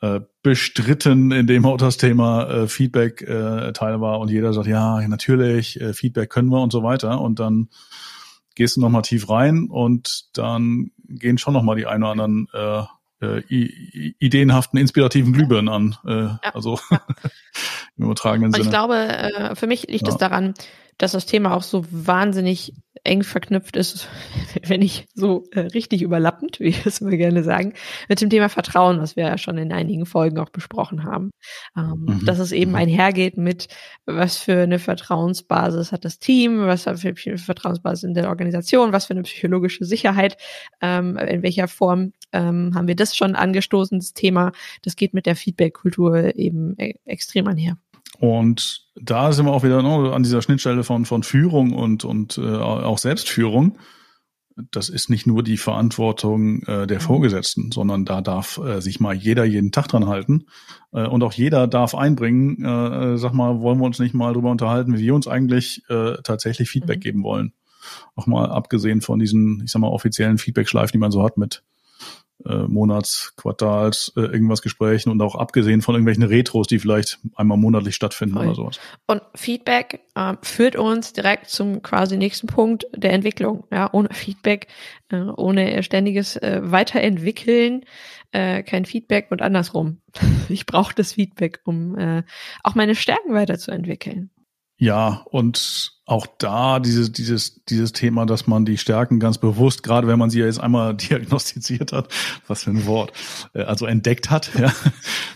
äh, 0.03 0.19
bestritten, 0.41 1.31
in 1.31 1.47
dem 1.47 1.65
auch 1.65 1.77
das 1.77 1.95
Thema 1.95 2.49
äh, 2.49 2.67
Feedback 2.67 3.21
äh, 3.21 3.71
Teil 3.71 4.01
war 4.01 4.19
und 4.19 4.29
jeder 4.29 4.51
sagt, 4.51 4.67
ja, 4.67 4.99
natürlich, 5.07 5.79
äh, 5.79 5.93
Feedback 5.93 6.29
können 6.29 6.49
wir 6.49 6.61
und 6.61 6.73
so 6.73 6.83
weiter. 6.83 7.21
Und 7.21 7.39
dann 7.39 7.69
gehst 8.53 8.75
du 8.75 8.81
nochmal 8.81 9.03
tief 9.03 9.29
rein 9.29 9.69
und 9.69 10.25
dann 10.33 10.91
gehen 11.07 11.37
schon 11.37 11.53
nochmal 11.53 11.77
die 11.77 11.85
ein 11.85 12.03
oder 12.03 12.11
anderen 12.11 12.47
äh, 12.53 12.83
äh, 13.21 13.43
ideenhaften, 14.19 14.77
inspirativen 14.77 15.31
Glühbirnen 15.31 15.69
an. 15.69 15.95
Äh, 16.05 16.11
ja. 16.11 16.39
Also 16.53 16.77
im 17.97 18.03
übertragenen 18.03 18.47
und 18.47 18.55
Sinne. 18.55 18.65
Ich 18.65 18.69
glaube, 18.69 18.95
äh, 18.95 19.55
für 19.55 19.67
mich 19.67 19.87
liegt 19.87 20.07
ja. 20.07 20.11
es 20.11 20.17
daran, 20.17 20.53
dass 20.97 21.13
das 21.13 21.25
Thema 21.25 21.55
auch 21.55 21.63
so 21.63 21.85
wahnsinnig 21.89 22.73
eng 23.03 23.23
verknüpft 23.23 23.75
ist, 23.75 24.07
wenn 24.67 24.79
nicht 24.79 25.07
so 25.13 25.45
äh, 25.51 25.61
richtig 25.61 26.01
überlappend, 26.01 26.59
wie 26.59 26.67
ich 26.67 26.85
es 26.85 27.01
immer 27.01 27.17
gerne 27.17 27.43
sagen, 27.43 27.73
mit 28.07 28.21
dem 28.21 28.29
Thema 28.29 28.49
Vertrauen, 28.49 28.99
was 28.99 29.15
wir 29.15 29.25
ja 29.25 29.37
schon 29.37 29.57
in 29.57 29.73
einigen 29.73 30.05
Folgen 30.05 30.39
auch 30.39 30.49
besprochen 30.49 31.03
haben. 31.03 31.31
Ähm, 31.77 32.05
mhm. 32.07 32.25
Dass 32.25 32.39
es 32.39 32.51
eben 32.51 32.71
mhm. 32.71 32.77
einhergeht 32.77 33.37
mit, 33.37 33.67
was 34.05 34.37
für 34.37 34.61
eine 34.61 34.79
Vertrauensbasis 34.79 35.91
hat 35.91 36.05
das 36.05 36.19
Team, 36.19 36.65
was 36.65 36.83
für 36.83 37.13
eine 37.25 37.37
Vertrauensbasis 37.37 38.03
in 38.03 38.13
der 38.13 38.29
Organisation, 38.29 38.93
was 38.93 39.05
für 39.05 39.13
eine 39.13 39.23
psychologische 39.23 39.85
Sicherheit, 39.85 40.37
ähm, 40.81 41.17
in 41.17 41.43
welcher 41.43 41.67
Form 41.67 42.13
ähm, 42.31 42.71
haben 42.73 42.87
wir 42.87 42.95
das 42.95 43.15
schon 43.15 43.35
angestoßen, 43.35 43.99
das 43.99 44.13
Thema. 44.13 44.51
Das 44.81 44.95
geht 44.95 45.13
mit 45.13 45.25
der 45.25 45.35
Feedback-Kultur 45.35 46.35
eben 46.35 46.75
e 46.77 46.95
extrem 47.05 47.47
einher. 47.47 47.77
Und 48.19 48.87
da 48.95 49.31
sind 49.31 49.45
wir 49.45 49.53
auch 49.53 49.63
wieder 49.63 49.81
ne, 49.81 50.13
an 50.13 50.23
dieser 50.23 50.41
Schnittstelle 50.41 50.83
von, 50.83 51.05
von 51.05 51.23
Führung 51.23 51.73
und, 51.73 52.05
und 52.05 52.37
äh, 52.37 52.41
auch 52.41 52.97
Selbstführung. 52.97 53.77
das 54.71 54.89
ist 54.89 55.09
nicht 55.09 55.25
nur 55.25 55.43
die 55.43 55.57
Verantwortung 55.57 56.61
äh, 56.63 56.85
der 56.85 56.99
mhm. 56.99 57.03
Vorgesetzten, 57.03 57.71
sondern 57.71 58.05
da 58.05 58.21
darf 58.21 58.59
äh, 58.59 58.81
sich 58.81 58.99
mal 58.99 59.15
jeder 59.15 59.45
jeden 59.45 59.71
Tag 59.71 59.87
dran 59.87 60.07
halten. 60.07 60.45
Äh, 60.91 61.07
und 61.07 61.23
auch 61.23 61.33
jeder 61.33 61.67
darf 61.67 61.95
einbringen, 61.95 62.63
äh, 62.63 63.17
sag 63.17 63.33
mal, 63.33 63.61
wollen 63.61 63.79
wir 63.79 63.85
uns 63.85 63.99
nicht 63.99 64.13
mal 64.13 64.33
drüber 64.33 64.51
unterhalten, 64.51 64.97
wie 64.97 65.03
wir 65.03 65.15
uns 65.15 65.27
eigentlich 65.27 65.83
äh, 65.89 66.15
tatsächlich 66.23 66.69
Feedback 66.69 66.97
mhm. 66.97 67.01
geben 67.01 67.23
wollen. 67.23 67.53
Auch 68.15 68.27
mal 68.27 68.49
abgesehen 68.49 69.01
von 69.01 69.19
diesen, 69.19 69.61
ich 69.65 69.71
sag 69.71 69.79
mal, 69.79 69.87
offiziellen 69.87 70.37
Feedback-Schleifen, 70.37 70.93
die 70.93 70.99
man 70.99 71.11
so 71.11 71.23
hat 71.23 71.37
mit 71.37 71.63
äh, 72.45 72.63
Monats, 72.67 73.33
Quartals, 73.37 74.11
äh, 74.15 74.21
irgendwas 74.21 74.61
Gesprächen 74.61 75.09
und 75.09 75.21
auch 75.21 75.35
abgesehen 75.35 75.81
von 75.81 75.95
irgendwelchen 75.95 76.23
Retros, 76.23 76.67
die 76.67 76.79
vielleicht 76.79 77.19
einmal 77.35 77.57
monatlich 77.57 77.95
stattfinden 77.95 78.35
Voll. 78.35 78.45
oder 78.47 78.55
sowas. 78.55 78.79
Und 79.07 79.21
Feedback 79.35 80.01
äh, 80.15 80.33
führt 80.41 80.75
uns 80.75 81.13
direkt 81.13 81.49
zum 81.49 81.81
quasi 81.81 82.17
nächsten 82.17 82.47
Punkt 82.47 82.85
der 82.95 83.13
Entwicklung. 83.13 83.65
Ja, 83.71 83.89
ohne 83.93 84.09
Feedback, 84.11 84.67
äh, 85.09 85.21
ohne 85.21 85.83
ständiges 85.83 86.35
äh, 86.35 86.59
Weiterentwickeln, 86.63 87.85
äh, 88.31 88.63
kein 88.63 88.85
Feedback 88.85 89.27
und 89.29 89.41
andersrum. 89.41 90.01
ich 90.49 90.65
brauche 90.65 90.93
das 90.93 91.13
Feedback, 91.13 91.61
um 91.63 91.97
äh, 91.97 92.23
auch 92.63 92.75
meine 92.75 92.95
Stärken 92.95 93.33
weiterzuentwickeln. 93.33 94.31
Ja, 94.83 95.21
und 95.31 95.93
auch 96.05 96.27
da 96.27 96.81
dieses, 96.81 97.13
dieses, 97.13 97.63
dieses 97.63 97.93
Thema, 97.93 98.25
dass 98.25 98.47
man 98.47 98.65
die 98.65 98.77
Stärken 98.77 99.17
ganz 99.17 99.37
bewusst, 99.37 99.81
gerade 99.81 100.09
wenn 100.09 100.19
man 100.19 100.29
sie 100.29 100.41
ja 100.41 100.45
jetzt 100.45 100.59
einmal 100.59 100.93
diagnostiziert 100.97 101.93
hat, 101.93 102.09
was 102.47 102.63
für 102.63 102.71
ein 102.71 102.85
Wort, 102.85 103.13
äh, 103.53 103.61
also 103.61 103.85
entdeckt 103.85 104.29
hat, 104.29 104.51
ja, 104.59 104.73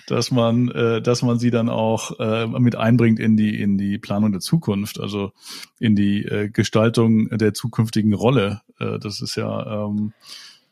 dass 0.06 0.32
man, 0.32 0.68
äh, 0.72 1.02
dass 1.02 1.22
man 1.22 1.40
sie 1.40 1.50
dann 1.50 1.70
auch 1.70 2.20
äh, 2.20 2.46
mit 2.46 2.76
einbringt 2.76 3.22
in 3.22 3.38
die, 3.38 3.58
in 3.62 3.78
die 3.78 3.98
Planung 3.98 4.34
der 4.34 4.42
Zukunft, 4.42 5.00
also 5.00 5.32
in 5.80 5.96
die 5.96 6.50
Gestaltung 6.52 7.30
der 7.30 7.54
zukünftigen 7.54 8.14
Rolle. 8.14 8.64
Das 8.80 9.22
ist 9.22 9.38
ja, 9.38 9.86
ähm, 9.86 10.12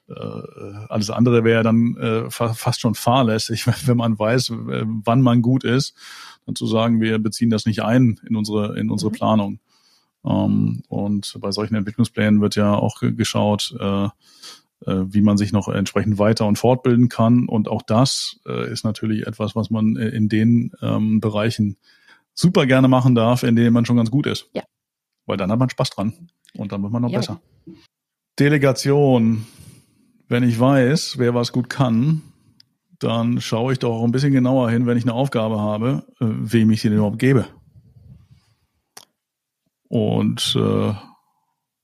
alles 0.07 1.09
andere 1.09 1.43
wäre 1.43 1.63
dann 1.63 2.29
fast 2.29 2.79
schon 2.79 2.93
fahrlässig, 2.93 3.65
wenn 3.87 3.97
man 3.97 4.19
weiß, 4.19 4.51
wann 4.53 5.21
man 5.21 5.41
gut 5.41 5.63
ist 5.63 5.95
dann 6.45 6.55
zu 6.55 6.67
sagen, 6.67 7.01
wir 7.01 7.19
beziehen 7.19 7.49
das 7.49 7.65
nicht 7.65 7.81
ein 7.81 8.19
in 8.27 8.35
unsere, 8.35 8.77
in 8.79 8.89
unsere 8.89 9.11
mhm. 9.11 9.15
Planung. 9.15 9.59
Ähm, 10.23 10.83
und 10.87 11.37
bei 11.39 11.51
solchen 11.51 11.75
Entwicklungsplänen 11.75 12.41
wird 12.41 12.55
ja 12.55 12.73
auch 12.73 12.99
geschaut, 13.01 13.75
äh, 13.79 14.05
äh, 14.05 14.09
wie 14.85 15.21
man 15.21 15.37
sich 15.37 15.51
noch 15.51 15.67
entsprechend 15.67 16.19
weiter 16.19 16.45
und 16.45 16.57
fortbilden 16.57 17.09
kann. 17.09 17.47
Und 17.47 17.67
auch 17.67 17.81
das 17.81 18.39
äh, 18.45 18.71
ist 18.71 18.83
natürlich 18.83 19.27
etwas, 19.27 19.55
was 19.55 19.69
man 19.69 19.97
äh, 19.97 20.09
in 20.09 20.29
den 20.29 20.71
ähm, 20.81 21.19
Bereichen 21.19 21.77
super 22.33 22.65
gerne 22.65 22.87
machen 22.87 23.15
darf, 23.15 23.43
in 23.43 23.55
denen 23.55 23.73
man 23.73 23.85
schon 23.85 23.97
ganz 23.97 24.11
gut 24.11 24.27
ist. 24.27 24.49
Ja. 24.53 24.63
Weil 25.25 25.37
dann 25.37 25.51
hat 25.51 25.59
man 25.59 25.69
Spaß 25.69 25.89
dran 25.91 26.29
und 26.55 26.71
dann 26.71 26.83
wird 26.83 26.91
man 26.91 27.01
noch 27.01 27.09
ja. 27.09 27.19
besser. 27.19 27.41
Delegation. 28.37 29.47
Wenn 30.27 30.43
ich 30.43 30.59
weiß, 30.59 31.17
wer 31.17 31.35
was 31.35 31.51
gut 31.51 31.69
kann, 31.69 32.21
dann 32.99 33.41
schaue 33.41 33.73
ich 33.73 33.79
doch 33.79 33.93
auch 33.93 34.03
ein 34.03 34.11
bisschen 34.11 34.33
genauer 34.33 34.69
hin, 34.71 34.85
wenn 34.85 34.97
ich 34.97 35.03
eine 35.03 35.13
Aufgabe 35.13 35.59
habe, 35.59 36.05
äh, 36.19 36.25
wem 36.25 36.71
ich 36.71 36.81
sie 36.81 36.89
denn 36.89 36.97
überhaupt 36.97 37.19
gebe. 37.19 37.47
Und 39.87 40.57
äh, 40.59 40.93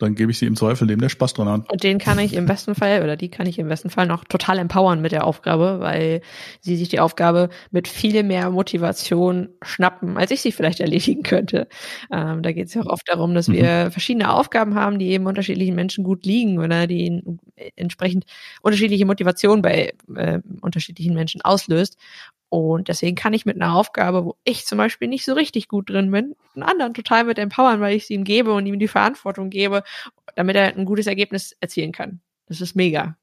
dann 0.02 0.16
gebe 0.16 0.32
ich 0.32 0.40
sie 0.40 0.46
im 0.46 0.56
Zweifel 0.56 0.88
dem, 0.88 1.00
der 1.00 1.10
Spaß 1.10 1.34
dran 1.34 1.50
hat. 1.50 1.72
Und 1.72 1.84
den 1.84 1.98
kann 1.98 2.20
ich 2.20 2.34
im 2.34 2.46
besten 2.46 2.76
Fall 2.76 3.04
oder 3.04 3.16
die 3.16 3.30
kann 3.30 3.48
ich 3.48 3.60
im 3.60 3.68
besten 3.68 3.90
Fall 3.90 4.08
noch 4.08 4.24
total 4.24 4.60
empowern 4.60 5.02
mit 5.02 5.12
der 5.12 5.26
Aufgabe, 5.26 5.80
weil 5.80 6.22
sie 6.60 6.76
sich 6.76 6.90
die 6.90 7.00
Aufgabe 7.00 7.50
mit 7.72 7.88
viel 7.88 8.24
mehr 8.24 8.50
Motivation 8.50 9.50
schnappen, 9.62 10.18
als 10.18 10.32
ich 10.32 10.42
sie 10.42 10.52
vielleicht 10.52 10.80
erledigen 10.80 11.24
könnte. 11.24 11.68
Ähm, 12.12 12.42
da 12.42 12.52
geht 12.52 12.68
es 12.68 12.74
ja 12.74 12.82
auch 12.82 12.88
oft 12.88 13.08
darum, 13.08 13.34
dass 13.34 13.48
mhm. 13.48 13.54
wir 13.54 13.92
verschiedene 13.92 14.34
Aufgaben 14.34 14.76
haben, 14.76 15.00
die 15.00 15.10
eben 15.10 15.26
unterschiedlichen 15.26 15.76
Menschen 15.76 16.04
gut 16.04 16.26
liegen 16.26 16.60
oder 16.60 16.88
die 16.88 17.22
entsprechend 17.76 18.26
unterschiedliche 18.62 19.06
Motivationen 19.06 19.62
bei 19.62 19.94
äh, 20.16 20.40
unterschiedlichen 20.62 21.14
Menschen 21.14 21.42
auslöst. 21.42 21.98
Und 22.52 22.90
deswegen 22.90 23.16
kann 23.16 23.32
ich 23.32 23.46
mit 23.46 23.56
einer 23.56 23.74
Aufgabe, 23.74 24.26
wo 24.26 24.36
ich 24.44 24.66
zum 24.66 24.78
Beispiel 24.78 25.08
nicht 25.08 25.24
so 25.24 25.34
richtig 25.34 25.70
gut 25.70 25.90
drin 25.90 26.12
bin, 26.12 26.36
einen 26.54 26.64
anderen 26.64 26.94
total 26.94 27.24
mit 27.24 27.40
empowern, 27.40 27.80
weil 27.80 27.96
ich 27.96 28.08
sie 28.08 28.14
ihm 28.14 28.26
gebe 28.26 28.52
und 28.52 28.66
ihm 28.66 28.78
die 28.78 28.90
Verantwortung 28.90 29.50
gebe, 29.50 29.84
damit 30.36 30.58
er 30.58 30.76
ein 30.76 30.84
gutes 30.84 31.08
Ergebnis 31.08 31.56
erzielen 31.62 31.94
kann. 31.94 32.20
Das 32.48 32.60
ist 32.60 32.76
mega. 32.76 33.16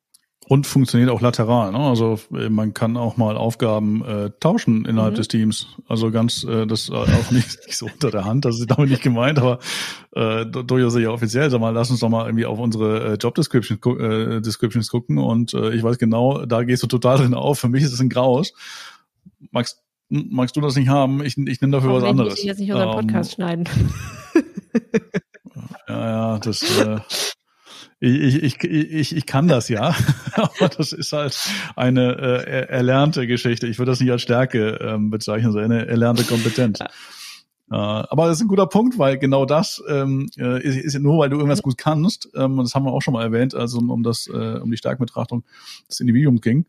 Und 0.48 0.66
funktioniert 0.66 1.10
auch 1.10 1.20
lateral. 1.20 1.72
Ne? 1.72 1.78
Also 1.78 2.18
äh, 2.32 2.48
man 2.48 2.72
kann 2.72 2.96
auch 2.96 3.18
mal 3.18 3.36
Aufgaben 3.36 4.02
äh, 4.02 4.30
tauschen 4.40 4.86
innerhalb 4.86 5.12
mhm. 5.12 5.16
des 5.16 5.28
Teams. 5.28 5.66
Also 5.86 6.10
ganz, 6.10 6.44
äh, 6.44 6.66
das 6.66 6.88
auch 6.88 7.06
nicht, 7.30 7.58
nicht 7.66 7.76
so 7.76 7.84
unter 7.84 8.10
der 8.10 8.24
Hand, 8.24 8.46
das 8.46 8.58
ist 8.58 8.70
damit 8.70 8.88
nicht 8.88 9.02
gemeint, 9.02 9.38
aber 9.38 9.58
äh, 10.12 10.46
durchaus 10.46 10.94
sehr 10.94 11.12
offiziell. 11.12 11.50
Sag 11.50 11.60
mal, 11.60 11.74
lass 11.74 11.90
uns 11.90 12.00
doch 12.00 12.08
mal 12.08 12.24
irgendwie 12.24 12.46
auf 12.46 12.58
unsere 12.58 13.12
äh, 13.12 13.14
Job 13.16 13.34
Description, 13.34 13.78
äh, 14.00 14.40
Descriptions 14.40 14.88
gucken 14.88 15.18
und 15.18 15.52
äh, 15.52 15.74
ich 15.74 15.82
weiß 15.82 15.98
genau, 15.98 16.46
da 16.46 16.62
gehst 16.62 16.82
du 16.82 16.86
total 16.86 17.18
drin 17.18 17.34
auf. 17.34 17.58
Für 17.58 17.68
mich 17.68 17.82
ist 17.82 17.92
es 17.92 18.00
ein 18.00 18.08
Graus 18.08 18.54
magst, 19.50 19.82
magst 20.08 20.56
du 20.56 20.60
das 20.60 20.76
nicht 20.76 20.88
haben? 20.88 21.22
Ich, 21.24 21.36
ich 21.36 21.60
nehme 21.60 21.72
dafür 21.72 21.90
Warum 21.90 22.02
was 22.02 22.10
anderes. 22.10 22.38
Ich 22.38 22.44
jetzt 22.44 22.60
nicht 22.60 22.72
unseren 22.72 22.92
Podcast 22.92 23.32
ähm, 23.32 23.34
schneiden. 23.34 23.68
ja, 25.88 26.10
ja, 26.10 26.38
das. 26.38 26.62
Äh, 26.80 26.98
ich, 28.00 28.42
ich, 28.44 28.64
ich, 28.64 29.16
ich 29.16 29.26
kann 29.26 29.48
das 29.48 29.68
ja, 29.68 29.92
aber 30.34 30.68
das 30.68 30.92
ist 30.92 31.12
halt 31.12 31.36
eine 31.74 32.16
äh, 32.16 32.68
erlernte 32.68 33.26
Geschichte. 33.26 33.66
Ich 33.66 33.78
würde 33.78 33.90
das 33.90 34.00
nicht 34.00 34.12
als 34.12 34.22
Stärke 34.22 34.78
ähm, 34.80 35.10
bezeichnen, 35.10 35.50
sondern 35.50 35.72
eine 35.72 35.86
erlernte 35.88 36.22
Kompetenz. 36.22 36.78
Ja. 36.78 36.86
Äh, 37.70 37.74
aber 38.08 38.28
das 38.28 38.36
ist 38.38 38.42
ein 38.42 38.48
guter 38.48 38.66
Punkt, 38.66 38.98
weil 38.98 39.18
genau 39.18 39.44
das 39.44 39.82
ähm, 39.88 40.30
äh, 40.38 40.62
ist, 40.62 40.76
ist 40.76 40.98
nur, 41.00 41.18
weil 41.18 41.28
du 41.28 41.36
irgendwas 41.36 41.62
gut 41.62 41.76
kannst, 41.76 42.28
ähm, 42.34 42.58
und 42.58 42.64
das 42.64 42.74
haben 42.74 42.84
wir 42.84 42.92
auch 42.92 43.02
schon 43.02 43.14
mal 43.14 43.24
erwähnt, 43.24 43.54
also 43.54 43.78
um 43.78 44.02
das, 44.02 44.26
äh, 44.28 44.58
um 44.60 44.70
die 44.70 44.76
Stärkenbetrachtung 44.76 45.44
des 45.88 46.00
Individuums 46.00 46.40
ging, 46.40 46.66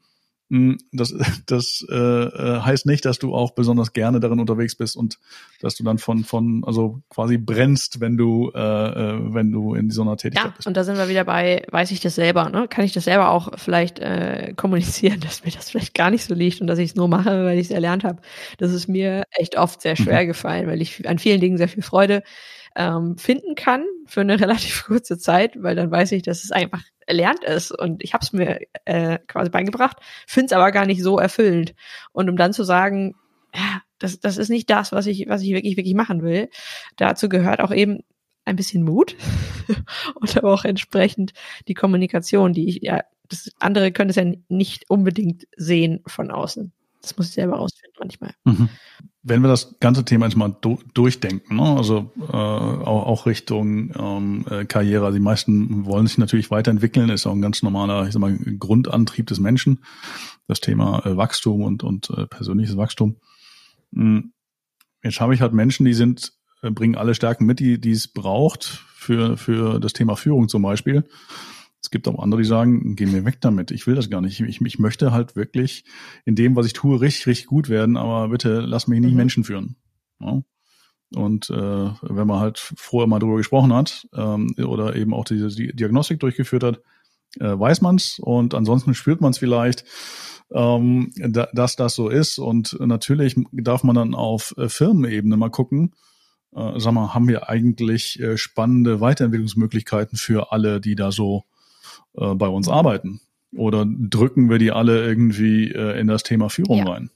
das, 0.49 1.13
das 1.45 1.85
äh, 1.89 1.95
äh, 1.95 2.61
heißt 2.61 2.85
nicht, 2.85 3.05
dass 3.05 3.19
du 3.19 3.35
auch 3.35 3.51
besonders 3.51 3.93
gerne 3.93 4.19
darin 4.19 4.39
unterwegs 4.39 4.75
bist 4.75 4.95
und 4.95 5.19
dass 5.61 5.75
du 5.75 5.83
dann 5.83 5.99
von, 5.99 6.23
von 6.23 6.63
also 6.65 7.01
quasi 7.09 7.37
brennst, 7.37 7.99
wenn 7.99 8.17
du, 8.17 8.51
äh, 8.55 8.59
äh, 8.59 9.33
wenn 9.33 9.51
du 9.51 9.75
in 9.75 9.91
so 9.91 10.01
einer 10.01 10.17
Tätigkeit 10.17 10.51
ja, 10.51 10.53
bist. 10.55 10.67
Und 10.67 10.75
da 10.75 10.83
sind 10.83 10.97
wir 10.97 11.07
wieder 11.07 11.23
bei, 11.23 11.63
weiß 11.69 11.91
ich 11.91 11.99
das 11.99 12.15
selber, 12.15 12.49
ne? 12.49 12.67
Kann 12.67 12.83
ich 12.83 12.93
das 12.93 13.03
selber 13.03 13.29
auch 13.29 13.57
vielleicht 13.57 13.99
äh, 13.99 14.53
kommunizieren, 14.55 15.19
dass 15.21 15.45
mir 15.45 15.51
das 15.51 15.69
vielleicht 15.69 15.93
gar 15.93 16.09
nicht 16.09 16.25
so 16.25 16.33
liegt 16.33 16.61
und 16.61 16.67
dass 16.67 16.79
ich 16.79 16.91
es 16.91 16.95
nur 16.95 17.07
mache, 17.07 17.45
weil 17.45 17.59
ich 17.59 17.67
es 17.67 17.71
erlernt 17.71 18.03
habe. 18.03 18.21
Das 18.57 18.73
ist 18.73 18.87
mir 18.87 19.23
echt 19.31 19.57
oft 19.57 19.81
sehr 19.81 19.95
schwer 19.95 20.23
mhm. 20.23 20.27
gefallen, 20.27 20.67
weil 20.67 20.81
ich 20.81 21.07
an 21.07 21.19
vielen 21.19 21.41
Dingen 21.41 21.57
sehr 21.57 21.69
viel 21.69 21.83
Freude 21.83 22.23
ähm, 22.79 23.17
finden 23.17 23.55
kann 23.55 23.85
für 24.05 24.21
eine 24.21 24.39
relativ 24.41 24.85
kurze 24.85 25.19
Zeit, 25.19 25.61
weil 25.61 25.75
dann 25.75 25.91
weiß 25.91 26.13
ich, 26.13 26.23
dass 26.23 26.43
es 26.43 26.51
einfach 26.51 26.81
erlernt 27.05 27.43
ist 27.43 27.71
und 27.71 28.03
ich 28.03 28.13
habe 28.13 28.23
es 28.23 28.33
mir 28.33 28.61
äh, 28.85 29.19
quasi 29.27 29.49
beigebracht, 29.49 29.97
finde 30.25 30.45
es 30.47 30.53
aber 30.53 30.71
gar 30.71 30.85
nicht 30.85 31.03
so 31.03 31.19
erfüllend. 31.19 31.75
Und 32.13 32.29
um 32.29 32.37
dann 32.37 32.53
zu 32.53 32.63
sagen, 32.63 33.15
ja, 33.53 33.81
das, 33.99 34.19
das 34.19 34.37
ist 34.37 34.49
nicht 34.49 34.69
das, 34.69 34.91
was 34.91 35.07
ich, 35.07 35.27
was 35.27 35.41
ich 35.41 35.51
wirklich, 35.51 35.75
wirklich 35.75 35.95
machen 35.95 36.23
will, 36.23 36.49
dazu 36.95 37.27
gehört 37.27 37.59
auch 37.59 37.71
eben 37.71 37.99
ein 38.45 38.55
bisschen 38.55 38.83
Mut 38.83 39.15
und 40.15 40.37
aber 40.37 40.53
auch 40.53 40.63
entsprechend 40.63 41.33
die 41.67 41.73
Kommunikation, 41.73 42.53
die 42.53 42.69
ich, 42.69 42.79
ja, 42.81 43.01
das 43.27 43.51
andere 43.59 43.91
können 43.91 44.09
es 44.09 44.15
ja 44.15 44.25
nicht 44.47 44.89
unbedingt 44.89 45.47
sehen 45.55 46.01
von 46.07 46.31
außen. 46.31 46.71
Das 47.01 47.15
muss 47.17 47.27
ich 47.27 47.33
selber 47.33 47.57
rausfinden 47.57 47.95
manchmal. 47.99 48.33
Mhm. 48.43 48.69
Wenn 49.23 49.41
wir 49.41 49.47
das 49.47 49.79
ganze 49.79 50.03
Thema 50.05 50.25
jetzt 50.25 50.35
mal 50.35 50.55
do, 50.61 50.79
durchdenken, 50.93 51.57
ne? 51.57 51.77
also 51.77 52.11
äh, 52.19 52.33
auch, 52.33 53.05
auch 53.05 53.25
Richtung 53.25 53.93
ähm, 53.97 54.45
äh, 54.49 54.65
Karriere, 54.65 55.05
also 55.05 55.17
die 55.17 55.23
meisten 55.23 55.85
wollen 55.85 56.07
sich 56.07 56.17
natürlich 56.17 56.51
weiterentwickeln, 56.51 57.09
ist 57.09 57.25
auch 57.25 57.33
ein 57.33 57.41
ganz 57.41 57.63
normaler, 57.63 58.05
ich 58.05 58.13
sag 58.13 58.19
mal, 58.19 58.37
Grundantrieb 58.37 59.27
des 59.27 59.39
Menschen, 59.39 59.83
das 60.47 60.59
Thema 60.59 61.05
äh, 61.05 61.15
Wachstum 61.15 61.61
und, 61.61 61.83
und 61.83 62.09
äh, 62.09 62.27
persönliches 62.27 62.75
Wachstum. 62.75 63.17
Mhm. 63.91 64.33
Jetzt 65.03 65.21
habe 65.21 65.33
ich 65.33 65.41
halt 65.41 65.53
Menschen, 65.53 65.85
die 65.85 65.93
sind, 65.93 66.33
äh, 66.61 66.71
bringen 66.71 66.95
alle 66.95 67.15
Stärken 67.15 67.45
mit, 67.45 67.59
die, 67.59 67.79
die 67.79 67.91
es 67.91 68.07
braucht 68.07 68.65
für, 68.65 69.37
für 69.37 69.79
das 69.79 69.93
Thema 69.93 70.15
Führung 70.15 70.49
zum 70.49 70.61
Beispiel. 70.61 71.05
Es 71.81 71.91
gibt 71.91 72.07
auch 72.07 72.19
andere, 72.19 72.41
die 72.41 72.47
sagen, 72.47 72.95
geh 72.95 73.05
mir 73.05 73.25
weg 73.25 73.39
damit. 73.41 73.71
Ich 73.71 73.87
will 73.87 73.95
das 73.95 74.09
gar 74.09 74.21
nicht. 74.21 74.39
Ich, 74.41 74.61
ich 74.61 74.79
möchte 74.79 75.11
halt 75.11 75.35
wirklich 75.35 75.85
in 76.25 76.35
dem, 76.35 76.55
was 76.55 76.65
ich 76.65 76.73
tue, 76.73 76.99
richtig, 76.99 77.27
richtig 77.27 77.47
gut 77.47 77.69
werden, 77.69 77.95
aber 77.95 78.29
bitte 78.29 78.59
lass 78.59 78.87
mich 78.87 78.99
nicht 78.99 79.11
mhm. 79.11 79.17
Menschen 79.17 79.43
führen. 79.43 79.75
Ja? 80.19 80.41
Und 81.15 81.49
äh, 81.49 81.53
wenn 82.01 82.27
man 82.27 82.39
halt 82.39 82.59
vorher 82.59 83.07
mal 83.07 83.19
drüber 83.19 83.37
gesprochen 83.37 83.73
hat 83.73 84.07
ähm, 84.13 84.53
oder 84.57 84.95
eben 84.95 85.13
auch 85.13 85.25
diese 85.25 85.47
die 85.47 85.75
Diagnostik 85.75 86.19
durchgeführt 86.19 86.63
hat, 86.63 86.81
äh, 87.39 87.57
weiß 87.57 87.81
man's 87.81 88.19
und 88.19 88.53
ansonsten 88.53 88.93
spürt 88.93 89.21
man 89.21 89.31
es 89.31 89.37
vielleicht, 89.37 89.85
ähm, 90.51 91.11
da, 91.17 91.47
dass 91.53 91.75
das 91.75 91.95
so 91.95 92.09
ist. 92.09 92.37
Und 92.37 92.77
natürlich 92.79 93.35
darf 93.51 93.83
man 93.83 93.95
dann 93.95 94.15
auf 94.15 94.53
äh, 94.57 94.69
Firmenebene 94.69 95.37
mal 95.37 95.49
gucken, 95.49 95.93
äh, 96.55 96.79
sag 96.79 96.93
mal, 96.93 97.13
haben 97.13 97.27
wir 97.27 97.49
eigentlich 97.49 98.19
äh, 98.19 98.37
spannende 98.37 99.01
Weiterentwicklungsmöglichkeiten 99.01 100.17
für 100.17 100.51
alle, 100.51 100.81
die 100.81 100.95
da 100.95 101.11
so 101.11 101.45
äh, 102.17 102.33
bei 102.35 102.47
uns 102.47 102.67
arbeiten? 102.67 103.21
Oder 103.55 103.85
drücken 103.87 104.49
wir 104.49 104.59
die 104.59 104.71
alle 104.71 105.05
irgendwie 105.05 105.71
äh, 105.71 105.99
in 105.99 106.07
das 106.07 106.23
Thema 106.23 106.49
Führung 106.49 106.79
ja. 106.79 106.85
rein? 106.85 107.09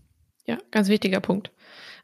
Ja, 0.46 0.58
ganz 0.72 0.90
wichtiger 0.90 1.20
Punkt. 1.20 1.52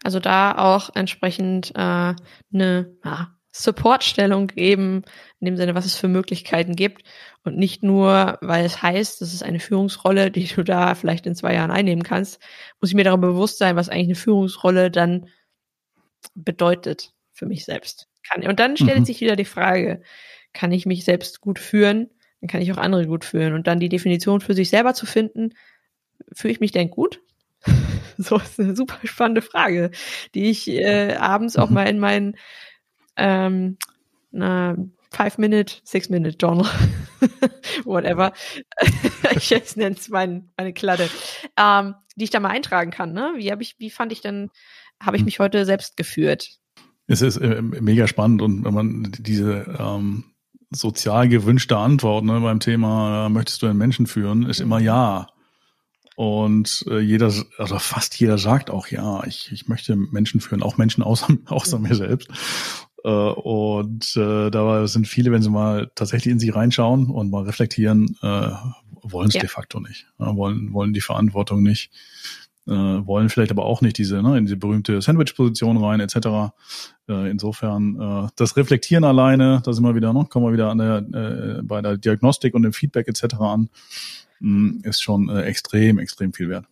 Also 0.03 0.19
da 0.19 0.57
auch 0.57 0.91
entsprechend 0.95 1.71
äh, 1.75 2.13
eine, 2.53 2.95
ja, 3.03 3.35
Supportstellung 3.51 4.47
geben, 4.47 5.03
in 5.39 5.45
dem 5.45 5.57
Sinne, 5.57 5.75
was 5.75 5.85
es 5.85 5.95
für 5.95 6.07
Möglichkeiten 6.07 6.75
gibt 6.75 7.03
und 7.43 7.57
nicht 7.57 7.83
nur, 7.83 8.37
weil 8.41 8.63
es 8.63 8.81
heißt, 8.81 9.21
das 9.21 9.33
ist 9.33 9.43
eine 9.43 9.59
Führungsrolle, 9.59 10.29
die 10.31 10.45
du 10.45 10.63
da 10.63 10.93
vielleicht 10.95 11.25
in 11.25 11.35
zwei 11.35 11.55
Jahren 11.55 11.71
einnehmen 11.71 12.03
kannst, 12.03 12.39
muss 12.79 12.91
ich 12.91 12.95
mir 12.95 13.03
darüber 13.03 13.29
bewusst 13.29 13.57
sein, 13.57 13.75
was 13.75 13.89
eigentlich 13.89 14.07
eine 14.07 14.15
Führungsrolle 14.15 14.91
dann 14.91 15.27
bedeutet 16.35 17.13
für 17.33 17.47
mich 17.47 17.65
selbst. 17.65 18.07
Kann, 18.29 18.45
und 18.45 18.59
dann 18.59 18.77
stellt 18.77 18.99
mhm. 18.99 19.05
sich 19.05 19.19
wieder 19.21 19.35
die 19.35 19.45
Frage, 19.45 20.03
kann 20.53 20.71
ich 20.71 20.85
mich 20.85 21.03
selbst 21.03 21.41
gut 21.41 21.57
führen? 21.57 22.09
Dann 22.41 22.49
kann 22.49 22.61
ich 22.61 22.71
auch 22.71 22.77
andere 22.77 23.07
gut 23.07 23.25
führen. 23.25 23.53
Und 23.53 23.67
dann 23.67 23.79
die 23.79 23.89
Definition 23.89 24.41
für 24.41 24.53
sich 24.53 24.69
selber 24.69 24.93
zu 24.93 25.05
finden, 25.05 25.53
fühle 26.33 26.53
ich 26.53 26.59
mich 26.59 26.71
denn 26.71 26.89
gut? 26.89 27.21
so 28.17 28.37
ist 28.37 28.59
eine 28.59 28.75
super 28.75 28.99
spannende 29.03 29.41
Frage, 29.41 29.91
die 30.35 30.49
ich 30.49 30.67
äh, 30.69 31.15
abends 31.15 31.57
auch 31.57 31.69
mhm. 31.69 31.75
mal 31.75 31.83
in 31.87 31.99
meinen 31.99 32.35
ähm, 33.17 33.77
Five-Minute, 35.11 35.75
Six-Minute-Journal, 35.83 36.69
whatever. 37.85 38.33
ich 39.35 39.49
jetzt 39.49 39.75
nenne 39.75 39.95
es 39.95 40.09
mein, 40.09 40.51
meine 40.55 40.73
Kladde, 40.73 41.09
ähm, 41.57 41.95
die 42.15 42.25
ich 42.25 42.29
da 42.29 42.39
mal 42.39 42.49
eintragen 42.49 42.91
kann. 42.91 43.13
Ne? 43.13 43.33
Wie 43.35 43.51
ich, 43.59 43.75
wie 43.79 43.89
fand 43.89 44.11
ich 44.11 44.21
denn, 44.21 44.49
habe 45.01 45.17
ich 45.17 45.21
hm. 45.21 45.25
mich 45.25 45.39
heute 45.39 45.65
selbst 45.65 45.97
geführt? 45.97 46.59
Es 47.07 47.21
ist 47.21 47.37
äh, 47.37 47.61
mega 47.61 48.07
spannend 48.07 48.41
und 48.43 48.63
wenn 48.63 48.73
man 48.73 49.11
diese 49.17 49.75
ähm, 49.79 50.25
sozial 50.71 51.29
gewünschte 51.29 51.77
Antwort 51.77 52.23
ne, 52.23 52.39
beim 52.39 52.59
Thema, 52.59 53.25
äh, 53.25 53.29
möchtest 53.29 53.61
du 53.61 53.67
einen 53.67 53.77
Menschen 53.77 54.07
führen, 54.07 54.43
ist 54.43 54.61
immer 54.61 54.79
ja. 54.79 55.27
Und 56.15 56.83
äh, 56.89 56.99
jeder, 56.99 57.33
also 57.57 57.79
fast 57.79 58.19
jeder 58.19 58.37
sagt 58.37 58.69
auch 58.69 58.87
ja, 58.87 59.23
ich, 59.25 59.51
ich 59.51 59.67
möchte 59.67 59.95
Menschen 59.95 60.41
führen, 60.41 60.61
auch 60.61 60.77
Menschen 60.77 61.01
außer, 61.01 61.27
außer 61.45 61.79
mir 61.79 61.95
selbst. 61.95 62.29
Äh, 63.03 63.09
und 63.09 64.15
äh, 64.15 64.49
da 64.49 64.87
sind 64.87 65.07
viele, 65.07 65.31
wenn 65.31 65.41
sie 65.41 65.49
mal 65.49 65.89
tatsächlich 65.95 66.31
in 66.31 66.39
sich 66.39 66.53
reinschauen 66.53 67.09
und 67.09 67.31
mal 67.31 67.43
reflektieren, 67.43 68.17
äh, 68.21 68.51
wollen 69.01 69.29
es 69.29 69.35
ja. 69.35 69.41
de 69.41 69.49
facto 69.49 69.79
nicht, 69.79 70.07
äh, 70.19 70.25
wollen, 70.25 70.73
wollen 70.73 70.93
die 70.93 71.01
Verantwortung 71.01 71.63
nicht, 71.63 71.91
äh, 72.69 73.05
wollen 73.05 73.29
vielleicht 73.29 73.51
aber 73.51 73.65
auch 73.65 73.81
nicht 73.81 73.97
diese, 73.97 74.21
ne, 74.21 74.37
in 74.37 74.45
diese 74.45 74.57
berühmte 74.57 75.01
Sandwich-Position 75.01 75.77
rein, 75.77 75.99
etc. 75.99 76.53
Äh, 77.07 77.29
insofern 77.29 77.99
äh, 77.99 78.29
das 78.35 78.55
Reflektieren 78.55 79.03
alleine, 79.03 79.61
da 79.65 79.73
sind 79.73 79.83
wir 79.83 79.95
wieder, 79.95 80.13
ne, 80.13 80.25
kommen 80.29 80.45
wir 80.45 80.53
wieder 80.53 80.69
an 80.69 80.77
der, 80.77 80.97
äh, 80.97 81.61
bei 81.63 81.81
der 81.81 81.97
Diagnostik 81.97 82.53
und 82.53 82.63
dem 82.63 82.73
Feedback 82.73 83.07
etc. 83.07 83.35
an, 83.39 83.69
mh, 84.39 84.49
mm, 84.49 84.81
ist 84.83 85.01
schon 85.01 85.29
äh, 85.29 85.41
extrem, 85.41 85.99
extrem 85.99 86.33
viel 86.33 86.49
wert. 86.49 86.65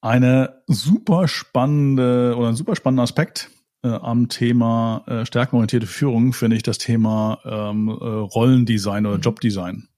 Eine 0.00 0.62
super 0.66 1.26
spannende 1.26 2.34
oder 2.36 2.48
ein 2.48 2.54
super 2.54 2.76
spannender 2.76 3.02
Aspekt 3.02 3.50
äh, 3.82 3.88
am 3.88 4.28
Thema 4.28 5.04
äh, 5.06 5.24
stärkenorientierte 5.24 5.86
Führung 5.86 6.32
finde 6.32 6.56
ich 6.56 6.62
das 6.62 6.78
Thema 6.78 7.38
ähm, 7.44 7.88
äh, 7.88 7.92
Rollendesign 7.92 9.06
oder 9.06 9.16
mhm. 9.16 9.22
Jobdesign. 9.22 9.88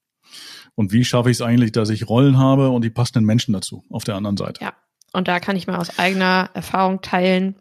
Und 0.80 0.94
wie 0.94 1.04
schaffe 1.04 1.30
ich 1.30 1.36
es 1.36 1.42
eigentlich, 1.42 1.72
dass 1.72 1.90
ich 1.90 2.08
Rollen 2.08 2.38
habe 2.38 2.70
und 2.70 2.82
die 2.82 2.88
passenden 2.88 3.26
Menschen 3.26 3.52
dazu 3.52 3.84
auf 3.90 4.04
der 4.04 4.14
anderen 4.14 4.38
Seite? 4.38 4.64
Ja, 4.64 4.72
und 5.12 5.28
da 5.28 5.38
kann 5.38 5.54
ich 5.54 5.66
mal 5.66 5.76
aus 5.76 5.98
eigener 5.98 6.48
Erfahrung 6.54 7.02
teilen. 7.02 7.56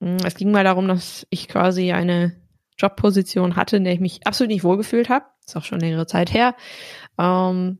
Hm, 0.00 0.16
es 0.24 0.34
ging 0.34 0.50
mal 0.50 0.64
darum, 0.64 0.88
dass 0.88 1.28
ich 1.30 1.46
quasi 1.46 1.92
eine 1.92 2.34
Jobposition 2.76 3.54
hatte, 3.54 3.76
in 3.76 3.84
der 3.84 3.92
ich 3.92 4.00
mich 4.00 4.26
absolut 4.26 4.50
nicht 4.50 4.64
wohlgefühlt 4.64 5.10
habe. 5.10 5.26
Ist 5.46 5.56
auch 5.56 5.62
schon 5.62 5.78
längere 5.78 6.08
Zeit 6.08 6.34
her. 6.34 6.56
Ähm, 7.20 7.78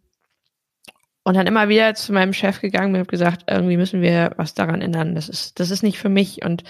und 1.25 1.35
dann 1.35 1.49
immer 1.49 1.69
wieder 1.69 1.97
zu 1.97 2.12
meinem 2.12 2.33
Chef 2.33 2.61
gegangen 2.61 2.95
und 2.95 3.09
gesagt, 3.09 3.47
irgendwie 3.51 3.77
müssen 3.77 4.03
wir 4.03 4.35
was 4.37 4.55
daran 4.55 4.83
ändern. 4.83 5.17
Das 5.17 5.29
ist, 5.29 5.59
das 5.59 5.73
ist 5.73 5.83
nicht 5.83 5.99
für 5.99 6.11
mich. 6.11 6.45
Und 6.45 6.62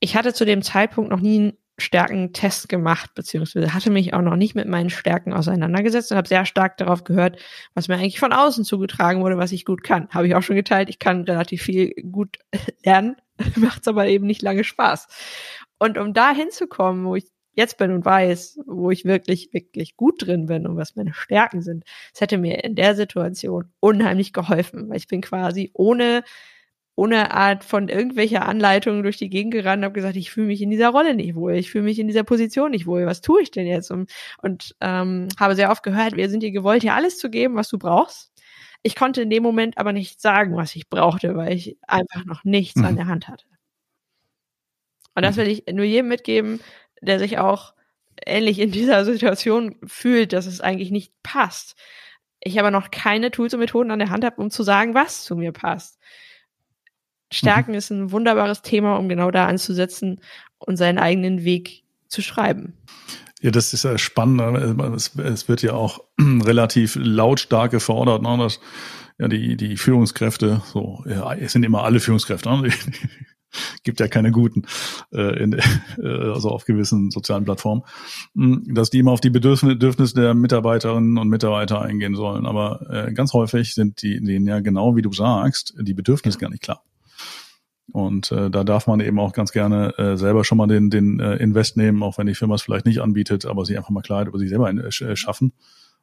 ich 0.00 0.16
hatte 0.16 0.34
zu 0.34 0.44
dem 0.44 0.62
Zeitpunkt 0.62 1.12
noch 1.12 1.20
nie 1.20 1.54
Stärkentest 1.80 2.68
gemacht, 2.68 3.10
beziehungsweise 3.14 3.74
hatte 3.74 3.90
mich 3.90 4.14
auch 4.14 4.22
noch 4.22 4.36
nicht 4.36 4.54
mit 4.54 4.68
meinen 4.68 4.90
Stärken 4.90 5.32
auseinandergesetzt 5.32 6.10
und 6.10 6.16
habe 6.16 6.28
sehr 6.28 6.46
stark 6.46 6.76
darauf 6.76 7.04
gehört, 7.04 7.40
was 7.74 7.88
mir 7.88 7.94
eigentlich 7.94 8.20
von 8.20 8.32
außen 8.32 8.64
zugetragen 8.64 9.22
wurde, 9.22 9.38
was 9.38 9.52
ich 9.52 9.64
gut 9.64 9.82
kann. 9.82 10.08
Habe 10.10 10.28
ich 10.28 10.34
auch 10.34 10.42
schon 10.42 10.56
geteilt, 10.56 10.88
ich 10.88 10.98
kann 10.98 11.24
relativ 11.24 11.62
viel 11.62 11.92
gut 12.10 12.38
lernen, 12.84 13.16
macht's 13.56 13.88
aber 13.88 14.06
eben 14.06 14.26
nicht 14.26 14.42
lange 14.42 14.64
Spaß. 14.64 15.08
Und 15.78 15.98
um 15.98 16.12
da 16.12 16.32
hinzukommen, 16.32 17.04
wo 17.06 17.16
ich 17.16 17.26
jetzt 17.54 17.78
bin 17.78 17.92
und 17.92 18.04
weiß, 18.04 18.60
wo 18.66 18.90
ich 18.90 19.04
wirklich, 19.04 19.52
wirklich 19.52 19.96
gut 19.96 20.26
drin 20.26 20.46
bin 20.46 20.66
und 20.66 20.76
was 20.76 20.96
meine 20.96 21.12
Stärken 21.12 21.62
sind, 21.62 21.84
das 22.12 22.20
hätte 22.20 22.38
mir 22.38 22.62
in 22.64 22.74
der 22.74 22.94
Situation 22.94 23.72
unheimlich 23.80 24.32
geholfen, 24.32 24.88
weil 24.88 24.96
ich 24.96 25.08
bin 25.08 25.20
quasi 25.20 25.70
ohne 25.74 26.22
ohne 27.00 27.30
Art 27.30 27.64
von 27.64 27.88
irgendwelcher 27.88 28.44
Anleitung 28.46 29.02
durch 29.02 29.16
die 29.16 29.30
Gegend 29.30 29.54
gerannt 29.54 29.78
und 29.78 29.84
habe 29.86 29.94
gesagt, 29.94 30.16
ich 30.16 30.30
fühle 30.30 30.48
mich 30.48 30.60
in 30.60 30.68
dieser 30.68 30.90
Rolle 30.90 31.14
nicht 31.14 31.34
wohl, 31.34 31.54
ich 31.54 31.70
fühle 31.70 31.84
mich 31.84 31.98
in 31.98 32.08
dieser 32.08 32.24
Position 32.24 32.72
nicht 32.72 32.86
wohl, 32.86 33.06
was 33.06 33.22
tue 33.22 33.40
ich 33.40 33.50
denn 33.50 33.66
jetzt? 33.66 33.90
Und, 33.90 34.12
und 34.42 34.76
ähm, 34.82 35.28
habe 35.38 35.56
sehr 35.56 35.70
oft 35.70 35.82
gehört, 35.82 36.16
wir 36.16 36.28
sind 36.28 36.42
dir 36.42 36.50
gewollt, 36.50 36.82
dir 36.82 36.92
alles 36.92 37.16
zu 37.16 37.30
geben, 37.30 37.56
was 37.56 37.70
du 37.70 37.78
brauchst. 37.78 38.34
Ich 38.82 38.96
konnte 38.96 39.22
in 39.22 39.30
dem 39.30 39.42
Moment 39.42 39.78
aber 39.78 39.94
nicht 39.94 40.20
sagen, 40.20 40.56
was 40.56 40.76
ich 40.76 40.90
brauchte, 40.90 41.34
weil 41.36 41.54
ich 41.54 41.78
einfach 41.88 42.26
noch 42.26 42.44
nichts 42.44 42.76
mhm. 42.76 42.84
an 42.84 42.96
der 42.96 43.06
Hand 43.06 43.28
hatte. 43.28 43.46
Und 45.14 45.22
das 45.22 45.36
mhm. 45.36 45.40
will 45.40 45.48
ich 45.48 45.64
nur 45.72 45.86
jedem 45.86 46.08
mitgeben, 46.08 46.60
der 47.00 47.18
sich 47.18 47.38
auch 47.38 47.72
ähnlich 48.26 48.58
in 48.58 48.72
dieser 48.72 49.04
Situation 49.06 49.76
fühlt, 49.86 50.34
dass 50.34 50.44
es 50.44 50.60
eigentlich 50.60 50.90
nicht 50.90 51.14
passt. 51.22 51.76
Ich 52.40 52.60
aber 52.60 52.70
noch 52.70 52.90
keine 52.90 53.30
Tools 53.30 53.54
und 53.54 53.60
Methoden 53.60 53.90
an 53.90 54.00
der 54.00 54.10
Hand 54.10 54.22
habe, 54.22 54.42
um 54.42 54.50
zu 54.50 54.62
sagen, 54.62 54.92
was 54.92 55.24
zu 55.24 55.34
mir 55.34 55.52
passt. 55.52 55.98
Stärken 57.32 57.72
mhm. 57.72 57.78
ist 57.78 57.90
ein 57.90 58.12
wunderbares 58.12 58.62
Thema, 58.62 58.96
um 58.96 59.08
genau 59.08 59.30
da 59.30 59.46
anzusetzen 59.46 60.20
und 60.58 60.76
seinen 60.76 60.98
eigenen 60.98 61.44
Weg 61.44 61.84
zu 62.08 62.22
schreiben. 62.22 62.74
Ja, 63.40 63.50
das 63.50 63.72
ist 63.72 63.84
ja 63.84 63.96
spannend. 63.96 64.40
Es, 64.94 65.16
es 65.16 65.48
wird 65.48 65.62
ja 65.62 65.72
auch 65.72 66.00
relativ 66.20 66.96
lautstark 67.00 67.70
gefordert, 67.70 68.22
ne, 68.22 68.36
dass 68.38 68.60
ja 69.18 69.28
die, 69.28 69.56
die 69.56 69.76
Führungskräfte, 69.76 70.62
so, 70.72 71.04
ja, 71.06 71.32
es 71.34 71.52
sind 71.52 71.62
immer 71.62 71.84
alle 71.84 72.00
Führungskräfte, 72.00 72.48
ne? 72.48 72.70
gibt 73.82 74.00
ja 74.00 74.08
keine 74.08 74.30
guten, 74.30 74.62
äh, 75.12 75.42
in, 75.42 75.52
äh, 75.98 76.06
also 76.06 76.50
auf 76.50 76.64
gewissen 76.64 77.10
sozialen 77.10 77.44
Plattformen, 77.44 77.82
hm, 78.34 78.64
dass 78.74 78.90
die 78.90 78.98
immer 78.98 79.12
auf 79.12 79.20
die 79.20 79.30
Bedürfnisse 79.30 80.14
der 80.14 80.34
Mitarbeiterinnen 80.34 81.18
und 81.18 81.28
Mitarbeiter 81.28 81.80
eingehen 81.80 82.14
sollen. 82.14 82.46
Aber 82.46 82.86
äh, 82.90 83.12
ganz 83.12 83.32
häufig 83.32 83.74
sind 83.74 84.02
die 84.02 84.20
denen 84.22 84.46
ja 84.46 84.60
genau 84.60 84.96
wie 84.96 85.02
du 85.02 85.12
sagst, 85.12 85.74
die 85.80 85.94
Bedürfnisse 85.94 86.38
gar 86.38 86.50
nicht 86.50 86.62
klar. 86.62 86.82
Und 87.92 88.30
äh, 88.32 88.50
da 88.50 88.64
darf 88.64 88.86
man 88.86 89.00
eben 89.00 89.18
auch 89.18 89.32
ganz 89.32 89.52
gerne 89.52 89.96
äh, 89.98 90.16
selber 90.16 90.44
schon 90.44 90.58
mal 90.58 90.66
den, 90.66 90.90
den 90.90 91.20
äh, 91.20 91.36
Invest 91.36 91.76
nehmen, 91.76 92.02
auch 92.02 92.18
wenn 92.18 92.26
die 92.26 92.34
Firma 92.34 92.54
es 92.54 92.62
vielleicht 92.62 92.86
nicht 92.86 93.00
anbietet, 93.00 93.46
aber 93.46 93.64
sich 93.64 93.76
einfach 93.76 93.90
mal 93.90 94.02
Klarheit 94.02 94.28
über 94.28 94.38
sich 94.38 94.48
selber 94.48 94.70
äh, 94.70 95.04
äh, 95.04 95.16
schaffen. 95.16 95.52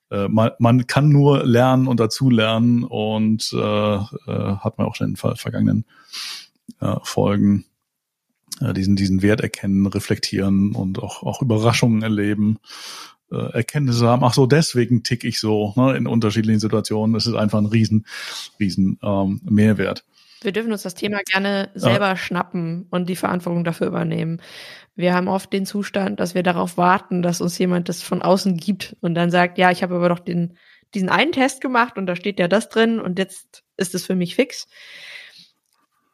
Äh, 0.10 0.28
man, 0.28 0.52
man 0.60 0.88
kann 0.88 1.10
nur 1.10 1.46
lernen 1.46 1.88
und 1.88 2.00
dazu 2.00 2.30
lernen 2.30 2.84
und 2.84 3.52
äh, 3.54 3.58
äh, 3.58 4.00
hat 4.26 4.78
man 4.78 4.88
auch 4.88 4.96
schon 4.96 5.10
in 5.10 5.16
den 5.16 5.36
vergangenen 5.36 5.86
äh, 6.82 6.96
Folgen 7.04 7.66
äh, 8.62 8.74
diesen, 8.74 8.96
diesen 8.96 9.22
Wert 9.22 9.42
erkennen, 9.42 9.86
reflektieren 9.86 10.74
und 10.74 11.00
auch, 11.00 11.24
auch 11.24 11.42
Überraschungen 11.42 12.02
erleben, 12.02 12.60
äh, 13.32 13.54
Erkenntnisse 13.54 14.08
haben, 14.08 14.24
ach 14.24 14.34
so, 14.34 14.46
deswegen 14.46 15.04
tick 15.04 15.24
ich 15.24 15.40
so 15.40 15.74
ne, 15.76 15.96
in 15.96 16.08
unterschiedlichen 16.08 16.60
Situationen. 16.60 17.14
Das 17.14 17.28
ist 17.28 17.36
einfach 17.36 17.60
ein 17.60 17.66
riesen, 17.66 18.06
riesen 18.60 19.00
ähm, 19.04 19.42
Mehrwert. 19.44 20.06
Wir 20.42 20.52
dürfen 20.52 20.72
uns 20.72 20.84
das 20.84 20.94
Thema 20.94 21.20
gerne 21.26 21.72
selber 21.74 22.10
ja. 22.10 22.16
schnappen 22.16 22.88
und 22.90 23.10
die 23.10 23.16
Verantwortung 23.16 23.64
dafür 23.64 23.88
übernehmen. 23.88 24.42
Wir 24.96 25.14
haben 25.14 25.28
oft 25.28 25.52
den 25.52 25.66
Zustand, 25.66 26.20
dass 26.20 26.36
wir 26.36 26.44
darauf 26.44 26.78
warten, 26.78 27.22
dass 27.22 27.42
uns 27.42 27.58
jemand 27.58 27.90
das 27.90 28.02
von 28.02 28.22
außen 28.22 28.58
gibt 28.58 28.96
und 29.02 29.16
dann 29.16 29.32
sagt, 29.32 29.58
ja, 29.58 29.72
ich 29.72 29.84
habe 29.84 29.96
aber 29.96 30.10
doch 30.10 30.20
den, 30.20 30.58
diesen 30.94 31.10
einen 31.10 31.32
Test 31.32 31.62
gemacht 31.62 31.98
und 31.98 32.06
da 32.06 32.16
steht 32.16 32.40
ja 32.40 32.48
das 32.48 32.70
drin 32.70 33.00
und 33.00 33.20
jetzt 33.20 33.64
ist 33.78 33.96
es 33.96 34.06
für 34.06 34.16
mich 34.16 34.36
fix. 34.36 34.68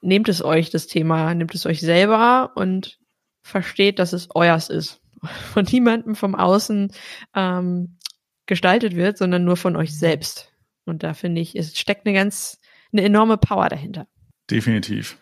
Nehmt 0.01 0.27
es 0.29 0.43
euch, 0.43 0.69
das 0.69 0.87
Thema, 0.87 1.33
nehmt 1.33 1.55
es 1.55 1.65
euch 1.65 1.79
selber 1.81 2.51
und 2.55 2.99
versteht, 3.41 3.99
dass 3.99 4.13
es 4.13 4.29
euers 4.33 4.69
ist. 4.69 5.01
Von 5.53 5.65
niemandem 5.65 6.15
vom 6.15 6.35
Außen 6.35 6.91
ähm, 7.35 7.97
gestaltet 8.45 8.95
wird, 8.95 9.17
sondern 9.17 9.45
nur 9.45 9.55
von 9.55 9.75
euch 9.77 9.97
selbst. 9.97 10.51
Und 10.85 11.03
da 11.03 11.13
finde 11.13 11.39
ich, 11.39 11.55
es 11.55 11.77
steckt 11.77 12.05
eine 12.05 12.13
ganz, 12.13 12.59
eine 12.91 13.03
enorme 13.03 13.37
Power 13.37 13.69
dahinter. 13.69 14.07
Definitiv. 14.49 15.17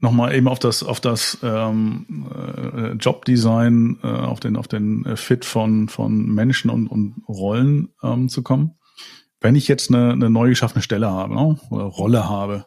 Nochmal 0.00 0.34
eben 0.34 0.46
auf 0.46 0.60
das, 0.60 0.84
auf 0.84 1.00
das 1.00 1.38
ähm, 1.42 2.26
äh, 2.32 2.92
Jobdesign, 2.92 3.98
äh, 4.02 4.06
auf 4.06 4.38
den, 4.38 4.56
auf 4.56 4.68
den 4.68 5.16
Fit 5.16 5.44
von, 5.44 5.88
von 5.88 6.26
Menschen 6.26 6.70
und, 6.70 6.86
und 6.86 7.22
Rollen 7.28 7.92
ähm, 8.02 8.28
zu 8.28 8.42
kommen. 8.42 8.78
Wenn 9.40 9.56
ich 9.56 9.66
jetzt 9.66 9.92
eine, 9.92 10.12
eine 10.12 10.30
neu 10.30 10.50
geschaffene 10.50 10.82
Stelle 10.82 11.10
habe 11.10 11.34
ne, 11.34 11.60
oder 11.70 11.84
Rolle 11.84 12.28
habe, 12.28 12.66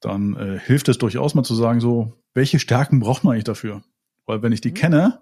dann 0.00 0.36
äh, 0.36 0.58
hilft 0.58 0.88
es 0.88 0.98
durchaus 0.98 1.34
mal 1.34 1.42
zu 1.42 1.54
sagen, 1.54 1.80
so, 1.80 2.12
welche 2.34 2.58
Stärken 2.58 3.00
braucht 3.00 3.24
man 3.24 3.32
eigentlich 3.32 3.44
dafür? 3.44 3.82
Weil 4.26 4.42
wenn 4.42 4.52
ich 4.52 4.60
die 4.60 4.70
mhm. 4.70 4.74
kenne, 4.74 5.20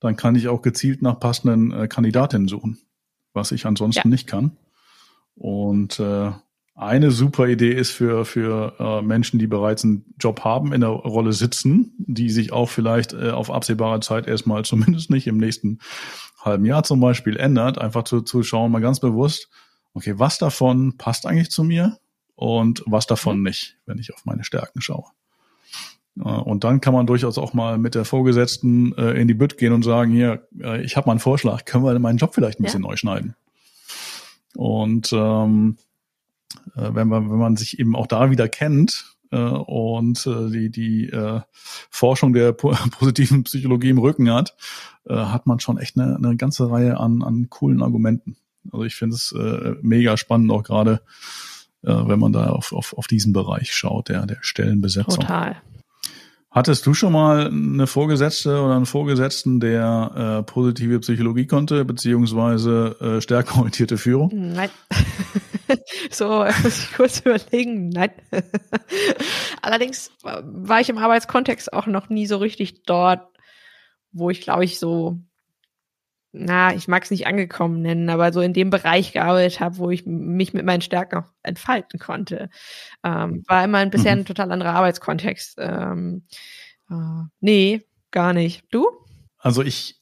dann 0.00 0.16
kann 0.16 0.34
ich 0.34 0.48
auch 0.48 0.62
gezielt 0.62 1.02
nach 1.02 1.20
passenden 1.20 1.72
äh, 1.72 1.88
Kandidatinnen 1.88 2.48
suchen, 2.48 2.78
was 3.32 3.52
ich 3.52 3.66
ansonsten 3.66 4.08
ja. 4.08 4.10
nicht 4.10 4.26
kann. 4.26 4.56
Und 5.34 6.00
äh, 6.00 6.32
eine 6.78 7.10
super 7.10 7.48
Idee 7.48 7.72
ist 7.72 7.90
für, 7.90 8.24
für 8.24 8.74
äh, 8.78 9.02
Menschen, 9.02 9.40
die 9.40 9.48
bereits 9.48 9.82
einen 9.82 10.04
Job 10.20 10.44
haben, 10.44 10.72
in 10.72 10.80
der 10.80 10.90
Rolle 10.90 11.32
sitzen, 11.32 11.92
die 11.98 12.30
sich 12.30 12.52
auch 12.52 12.68
vielleicht 12.68 13.12
äh, 13.12 13.30
auf 13.30 13.50
absehbare 13.50 13.98
Zeit 13.98 14.28
erstmal 14.28 14.64
zumindest 14.64 15.10
nicht 15.10 15.26
im 15.26 15.38
nächsten 15.38 15.80
halben 16.40 16.64
Jahr 16.64 16.84
zum 16.84 17.00
Beispiel 17.00 17.36
ändert, 17.36 17.78
einfach 17.78 18.04
zu, 18.04 18.20
zu 18.20 18.44
schauen, 18.44 18.70
mal 18.70 18.80
ganz 18.80 19.00
bewusst, 19.00 19.48
okay, 19.92 20.14
was 20.18 20.38
davon 20.38 20.96
passt 20.96 21.26
eigentlich 21.26 21.50
zu 21.50 21.64
mir 21.64 21.98
und 22.36 22.84
was 22.86 23.08
davon 23.08 23.38
mhm. 23.38 23.44
nicht, 23.44 23.76
wenn 23.86 23.98
ich 23.98 24.14
auf 24.14 24.24
meine 24.24 24.44
Stärken 24.44 24.80
schaue. 24.80 25.06
Äh, 26.16 26.28
und 26.28 26.62
dann 26.62 26.80
kann 26.80 26.94
man 26.94 27.08
durchaus 27.08 27.38
auch 27.38 27.54
mal 27.54 27.76
mit 27.78 27.96
der 27.96 28.04
Vorgesetzten 28.04 28.96
äh, 28.96 29.20
in 29.20 29.26
die 29.26 29.34
Bütt 29.34 29.58
gehen 29.58 29.72
und 29.72 29.82
sagen, 29.82 30.12
hier, 30.12 30.46
äh, 30.60 30.80
ich 30.82 30.96
habe 30.96 31.08
mal 31.08 31.14
einen 31.14 31.20
Vorschlag, 31.20 31.64
können 31.64 31.84
wir 31.84 31.98
meinen 31.98 32.18
Job 32.18 32.34
vielleicht 32.34 32.60
ein 32.60 32.62
bisschen 32.62 32.82
ja. 32.82 32.88
neu 32.88 32.96
schneiden? 32.96 33.34
Und 34.54 35.12
ähm, 35.12 35.76
äh, 35.76 35.87
wenn, 36.74 37.08
man, 37.08 37.30
wenn 37.30 37.38
man 37.38 37.56
sich 37.56 37.78
eben 37.78 37.96
auch 37.96 38.06
da 38.06 38.30
wieder 38.30 38.48
kennt 38.48 39.16
äh, 39.30 39.36
und 39.36 40.26
äh, 40.26 40.50
die, 40.50 40.70
die 40.70 41.08
äh, 41.08 41.40
Forschung 41.52 42.32
der 42.32 42.52
po 42.52 42.70
positiven 42.90 43.44
Psychologie 43.44 43.90
im 43.90 43.98
Rücken 43.98 44.30
hat, 44.32 44.56
äh, 45.06 45.14
hat 45.14 45.46
man 45.46 45.60
schon 45.60 45.78
echt 45.78 45.98
eine, 45.98 46.16
eine 46.16 46.36
ganze 46.36 46.70
Reihe 46.70 46.98
an, 46.98 47.22
an 47.22 47.48
coolen 47.50 47.82
Argumenten. 47.82 48.36
Also 48.72 48.84
ich 48.84 48.94
finde 48.94 49.16
es 49.16 49.32
äh, 49.32 49.74
mega 49.82 50.16
spannend, 50.16 50.50
auch 50.50 50.62
gerade 50.62 51.00
äh, 51.82 51.92
wenn 51.92 52.18
man 52.18 52.32
da 52.32 52.50
auf, 52.50 52.72
auf, 52.72 52.96
auf 52.96 53.06
diesen 53.06 53.32
Bereich 53.32 53.72
schaut, 53.72 54.08
der, 54.08 54.26
der 54.26 54.38
Stellenbesetzung. 54.40 55.20
Total. 55.20 55.56
Hattest 56.50 56.86
du 56.86 56.94
schon 56.94 57.12
mal 57.12 57.48
eine 57.48 57.86
Vorgesetzte 57.86 58.62
oder 58.62 58.74
einen 58.74 58.86
Vorgesetzten, 58.86 59.60
der 59.60 60.40
äh, 60.40 60.50
positive 60.50 60.98
Psychologie 61.00 61.46
konnte, 61.46 61.84
beziehungsweise 61.84 62.96
äh, 63.00 63.20
stärkeorientierte 63.20 63.98
Führung? 63.98 64.30
Nein. 64.32 64.70
so, 66.10 66.46
muss 66.62 66.84
ich 66.84 66.94
kurz 66.94 67.20
überlegen. 67.24 67.90
Nein. 67.90 68.12
Allerdings 69.62 70.10
war 70.22 70.80
ich 70.80 70.88
im 70.88 70.96
Arbeitskontext 70.96 71.70
auch 71.74 71.86
noch 71.86 72.08
nie 72.08 72.26
so 72.26 72.38
richtig 72.38 72.82
dort, 72.84 73.26
wo 74.12 74.30
ich, 74.30 74.40
glaube 74.40 74.64
ich, 74.64 74.78
so 74.78 75.20
na, 76.32 76.74
ich 76.74 76.88
mag 76.88 77.04
es 77.04 77.10
nicht 77.10 77.26
angekommen 77.26 77.80
nennen, 77.80 78.10
aber 78.10 78.32
so 78.32 78.40
in 78.40 78.52
dem 78.52 78.70
Bereich 78.70 79.12
gearbeitet 79.12 79.60
habe, 79.60 79.78
wo 79.78 79.90
ich 79.90 80.04
mich 80.06 80.52
mit 80.52 80.64
meinen 80.64 80.82
Stärken 80.82 81.16
auch 81.16 81.32
entfalten 81.42 81.98
konnte. 81.98 82.50
Ähm, 83.02 83.44
war 83.46 83.64
immer 83.64 83.78
ein 83.78 83.90
bisher 83.90 84.14
mhm. 84.14 84.22
ein 84.22 84.26
total 84.26 84.52
anderer 84.52 84.74
Arbeitskontext. 84.74 85.56
Ähm, 85.58 86.24
äh, 86.90 87.24
nee, 87.40 87.86
gar 88.10 88.34
nicht. 88.34 88.64
Du? 88.70 88.86
Also 89.38 89.62
ich 89.62 89.98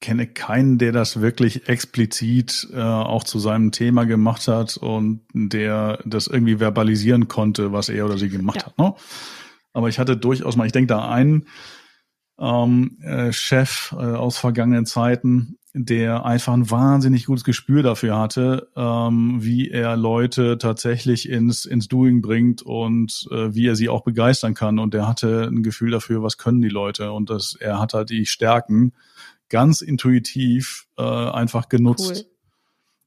kenne 0.00 0.26
keinen, 0.26 0.78
der 0.78 0.92
das 0.92 1.20
wirklich 1.20 1.68
explizit 1.68 2.68
äh, 2.72 2.80
auch 2.80 3.24
zu 3.24 3.38
seinem 3.38 3.72
Thema 3.72 4.04
gemacht 4.04 4.48
hat 4.48 4.76
und 4.76 5.22
der 5.32 6.00
das 6.04 6.26
irgendwie 6.26 6.60
verbalisieren 6.60 7.28
konnte, 7.28 7.72
was 7.72 7.88
er 7.88 8.04
oder 8.04 8.18
sie 8.18 8.28
gemacht 8.28 8.58
ja. 8.58 8.66
hat. 8.66 8.78
Ne? 8.78 8.94
Aber 9.72 9.88
ich 9.88 9.98
hatte 9.98 10.16
durchaus 10.16 10.56
mal, 10.56 10.66
ich 10.66 10.72
denke 10.72 10.88
da 10.88 11.08
einen, 11.08 11.46
ähm, 12.42 12.98
äh, 13.02 13.32
Chef 13.32 13.92
äh, 13.92 13.96
aus 13.96 14.36
vergangenen 14.36 14.84
Zeiten, 14.84 15.58
der 15.74 16.26
einfach 16.26 16.52
ein 16.52 16.70
wahnsinnig 16.70 17.26
gutes 17.26 17.44
Gespür 17.44 17.82
dafür 17.82 18.18
hatte, 18.18 18.68
ähm, 18.76 19.38
wie 19.40 19.70
er 19.70 19.96
Leute 19.96 20.58
tatsächlich 20.58 21.28
ins, 21.28 21.64
ins 21.64 21.88
Doing 21.88 22.20
bringt 22.20 22.60
und 22.60 23.26
äh, 23.30 23.54
wie 23.54 23.66
er 23.66 23.76
sie 23.76 23.88
auch 23.88 24.02
begeistern 24.02 24.54
kann. 24.54 24.78
Und 24.78 24.94
er 24.94 25.06
hatte 25.06 25.48
ein 25.50 25.62
Gefühl 25.62 25.92
dafür, 25.92 26.22
was 26.22 26.36
können 26.36 26.60
die 26.60 26.68
Leute. 26.68 27.12
Und 27.12 27.30
das, 27.30 27.56
er 27.58 27.78
hat 27.78 27.94
halt 27.94 28.10
die 28.10 28.26
Stärken 28.26 28.92
ganz 29.48 29.80
intuitiv 29.80 30.88
äh, 30.98 31.02
einfach 31.02 31.68
genutzt. 31.68 32.24
Cool 32.26 32.32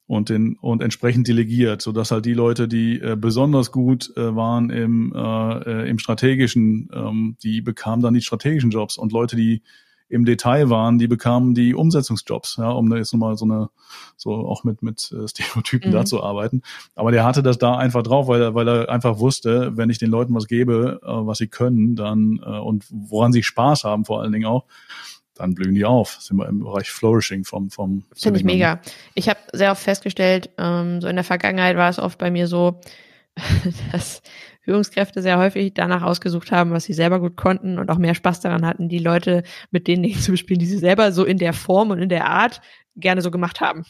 und 0.08 0.30
den 0.30 0.58
und 0.62 0.84
entsprechend 0.84 1.28
delegiert, 1.28 1.82
so 1.82 1.92
dass 1.92 2.12
halt 2.12 2.26
die 2.26 2.34
Leute, 2.34 2.68
die 2.68 3.00
äh, 3.00 3.16
besonders 3.16 3.72
gut 3.72 4.12
äh, 4.16 4.36
waren 4.36 4.70
im 4.70 5.14
äh, 5.16 5.84
äh, 5.84 5.90
im 5.90 6.00
strategischen, 6.00 6.90
ähm, 6.94 7.38
die 7.42 7.62
bekamen 7.62 8.04
dann 8.04 8.14
die 8.14 8.22
strategischen 8.22 8.70
Jobs 8.70 8.98
und 8.98 9.12
Leute, 9.12 9.36
die 9.36 9.64
im 10.08 10.24
Detail 10.24 10.70
waren, 10.70 11.00
die 11.00 11.08
bekamen 11.08 11.56
die 11.56 11.74
Umsetzungsjobs, 11.74 12.58
ja, 12.58 12.70
um 12.70 12.90
da 12.92 12.98
jetzt 12.98 13.12
nochmal 13.12 13.38
so 13.38 13.46
eine, 13.46 13.70
so 14.16 14.34
auch 14.34 14.64
mit 14.64 14.84
mit 14.84 15.12
äh, 15.12 15.28
Stereotypen 15.28 15.90
mhm. 15.90 15.94
da 15.94 16.06
zu 16.06 16.22
arbeiten. 16.22 16.62
Aber 16.94 17.12
der 17.12 17.24
hatte 17.24 17.42
das 17.42 17.58
da 17.58 17.76
einfach 17.76 18.04
drauf, 18.04 18.28
weil 18.28 18.42
er, 18.42 18.54
weil 18.54 18.68
er 18.68 18.90
einfach 18.90 19.18
wusste, 19.18 19.76
wenn 19.76 19.90
ich 19.90 19.98
den 19.98 20.12
Leuten 20.12 20.36
was 20.36 20.46
gebe, 20.46 21.02
äh, 21.04 21.08
was 21.08 21.40
sie 21.40 21.48
können, 21.48 21.96
dann 21.96 22.40
äh, 22.46 22.60
und 22.60 22.86
woran 22.92 23.34
sie 23.34 23.42
Spaß 23.42 23.84
haben, 23.84 24.06
vor 24.06 24.22
allen 24.22 24.32
Dingen 24.32 24.46
auch, 24.46 24.66
dann 25.36 25.54
blühen 25.54 25.76
die 25.76 25.86
auf. 25.86 26.18
Sind 26.20 26.38
wir 26.38 26.48
im 26.48 26.60
Bereich 26.60 26.90
Flourishing 26.90 27.44
vom 27.44 27.70
vom. 27.70 28.04
Finde 28.14 28.40
ich 28.40 28.46
mega. 28.46 28.82
Ich 29.14 29.30
habe 29.30 29.40
sehr 29.54 29.72
oft 29.72 29.84
festgestellt, 29.84 30.50
ähm, 30.58 31.02
so 31.02 31.08
in 31.08 31.16
der 31.16 31.26
Vergangenheit 31.26 31.78
war 31.78 31.90
es 31.90 32.00
oft 32.00 32.18
bei 32.18 32.32
mir 32.32 32.48
so, 32.48 32.80
dass 33.92 34.22
Führungskräfte 34.62 35.22
sehr 35.22 35.38
häufig 35.38 35.74
danach 35.76 36.02
ausgesucht 36.02 36.52
haben, 36.52 36.72
was 36.72 36.86
sie 36.86 36.94
selber 36.94 37.20
gut 37.20 37.36
konnten 37.36 37.78
und 37.78 37.92
auch 37.92 38.00
mehr 38.00 38.16
Spaß 38.16 38.40
daran 38.40 38.66
hatten, 38.66 38.90
die 38.90 39.00
Leute 39.00 39.44
mit 39.72 39.88
denen 39.88 40.12
zu 40.20 40.32
bespielen, 40.32 40.60
die 40.60 40.66
sie 40.66 40.80
selber 40.80 41.12
so 41.12 41.24
in 41.24 41.38
der 41.38 41.54
Form 41.54 41.92
und 41.92 42.02
in 42.02 42.10
der 42.10 42.28
Art 42.28 42.62
gerne 42.96 43.22
so 43.22 43.30
gemacht 43.30 43.62
haben. 43.62 43.86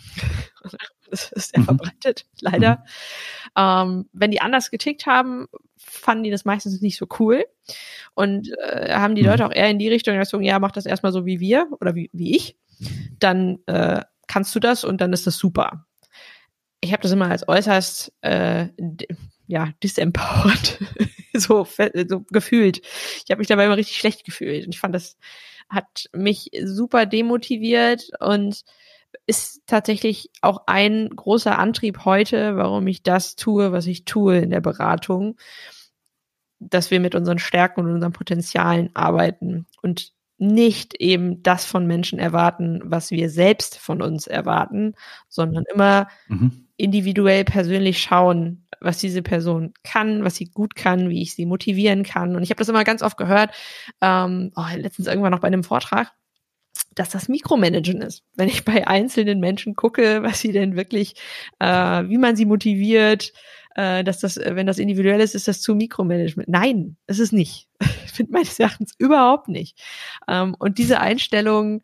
Das 1.22 1.32
ist 1.32 1.52
sehr 1.52 1.62
mhm. 1.62 1.66
verbreitet, 1.66 2.26
leider. 2.42 2.84
Mhm. 3.56 3.62
Ähm, 3.62 4.10
wenn 4.14 4.32
die 4.32 4.42
anders 4.42 4.72
getickt 4.72 5.06
haben, 5.06 5.48
fanden 5.78 6.24
die 6.24 6.32
das 6.32 6.46
meistens 6.46 6.82
nicht 6.82 6.98
so 6.98 7.08
cool 7.20 7.46
und 8.14 8.50
äh, 8.60 8.94
haben 8.94 9.16
die 9.16 9.22
mhm. 9.22 9.30
Leute 9.30 9.46
auch 9.46 9.52
eher 9.52 9.70
in 9.70 9.80
die 9.80 9.90
Richtung 9.90 10.18
gezogen, 10.18 10.44
ja, 10.44 10.60
mach 10.60 10.72
das 10.72 10.86
erstmal 10.86 11.12
so 11.12 11.26
wie 11.26 11.40
wir 11.40 11.68
oder 11.80 11.96
wie, 11.96 12.10
wie 12.14 12.36
ich, 12.36 12.58
dann 13.20 13.60
äh, 13.68 14.02
kannst 14.28 14.54
du 14.56 14.60
das 14.60 14.84
und 14.84 15.02
dann 15.02 15.14
ist 15.14 15.28
das 15.28 15.38
super. 15.38 15.86
Ich 16.82 16.92
habe 16.92 17.02
das 17.02 17.12
immer 17.12 17.30
als 17.30 17.48
äußerst 17.48 18.14
äh, 18.22 18.68
ja 19.48 19.70
disempowered 19.84 20.80
so, 21.34 21.68
so 22.08 22.22
gefühlt. 22.32 22.82
Ich 23.24 23.32
habe 23.32 23.40
mich 23.40 23.48
dabei 23.48 23.66
immer 23.66 23.78
richtig 23.78 23.98
schlecht 23.98 24.26
gefühlt 24.26 24.66
und 24.66 24.74
ich 24.74 24.80
fand 24.80 24.94
das 24.94 25.18
hat 25.70 26.10
mich 26.14 26.52
super 26.64 27.06
demotiviert 27.06 28.12
und 28.20 28.64
ist 29.26 29.62
tatsächlich 29.68 30.30
auch 30.42 30.64
ein 30.68 31.10
großer 31.10 31.58
Antrieb 31.58 32.06
heute, 32.06 32.58
warum 32.58 32.88
ich 32.88 33.04
das 33.04 33.36
tue, 33.36 33.72
was 33.72 33.88
ich 33.88 34.06
tue 34.06 34.38
in 34.40 34.50
der 34.50 34.62
Beratung, 34.62 35.38
dass 36.60 36.92
wir 36.92 37.00
mit 37.00 37.16
unseren 37.16 37.40
Stärken 37.40 37.82
und 37.82 37.92
unseren 37.92 38.14
Potenzialen 38.14 38.90
arbeiten 38.94 39.68
und 39.82 40.14
nicht 40.38 40.96
eben 40.96 41.44
das 41.44 41.66
von 41.66 41.88
Menschen 41.88 42.20
erwarten, 42.20 42.82
was 42.84 43.12
wir 43.12 43.30
selbst 43.30 43.78
von 43.78 44.02
uns 44.02 44.28
erwarten, 44.28 44.94
sondern 45.30 45.64
immer 45.74 46.08
mhm. 46.28 46.68
individuell 46.76 47.46
persönlich 47.46 48.02
schauen, 48.02 48.68
was 48.82 48.98
diese 48.98 49.22
Person 49.22 49.74
kann, 49.84 50.24
was 50.24 50.36
sie 50.36 50.46
gut 50.46 50.76
kann, 50.76 51.10
wie 51.10 51.22
ich 51.22 51.34
sie 51.36 51.46
motivieren 51.46 52.04
kann. 52.04 52.36
Und 52.36 52.44
ich 52.44 52.50
habe 52.50 52.60
das 52.60 52.70
immer 52.70 52.84
ganz 52.84 53.02
oft 53.02 53.18
gehört, 53.18 53.52
ähm, 54.02 54.52
oh, 54.56 54.66
letztens 54.76 55.08
irgendwann 55.08 55.32
noch 55.32 55.40
bei 55.40 55.48
einem 55.48 55.64
Vortrag, 55.64 56.12
dass 56.96 57.10
das 57.10 57.28
Mikromanagen 57.28 58.02
ist. 58.02 58.24
Wenn 58.36 58.48
ich 58.48 58.66
bei 58.66 58.88
einzelnen 58.88 59.40
Menschen 59.40 59.76
gucke, 59.76 60.24
was 60.24 60.40
sie 60.40 60.52
denn 60.52 60.76
wirklich, 60.76 61.16
äh, 61.60 61.68
wie 61.68 62.18
man 62.18 62.36
sie 62.36 62.46
motiviert, 62.46 63.34
äh, 63.76 64.04
dass 64.04 64.20
das, 64.20 64.38
wenn 64.38 64.66
das 64.66 64.80
individuell 64.80 65.20
ist, 65.20 65.36
ist 65.36 65.48
das 65.48 65.62
zu 65.62 65.76
Mikromanagement. 65.76 66.48
Nein, 66.50 66.98
ist 67.08 67.20
es 67.20 67.32
nicht. 67.32 67.68
Ich 68.06 68.18
finde 68.20 68.32
meines 68.32 68.58
Erachtens 68.62 68.94
überhaupt 68.98 69.50
nicht. 69.50 69.78
Ähm, 70.30 70.56
und 70.58 70.78
diese 70.78 71.02
Einstellung 71.02 71.82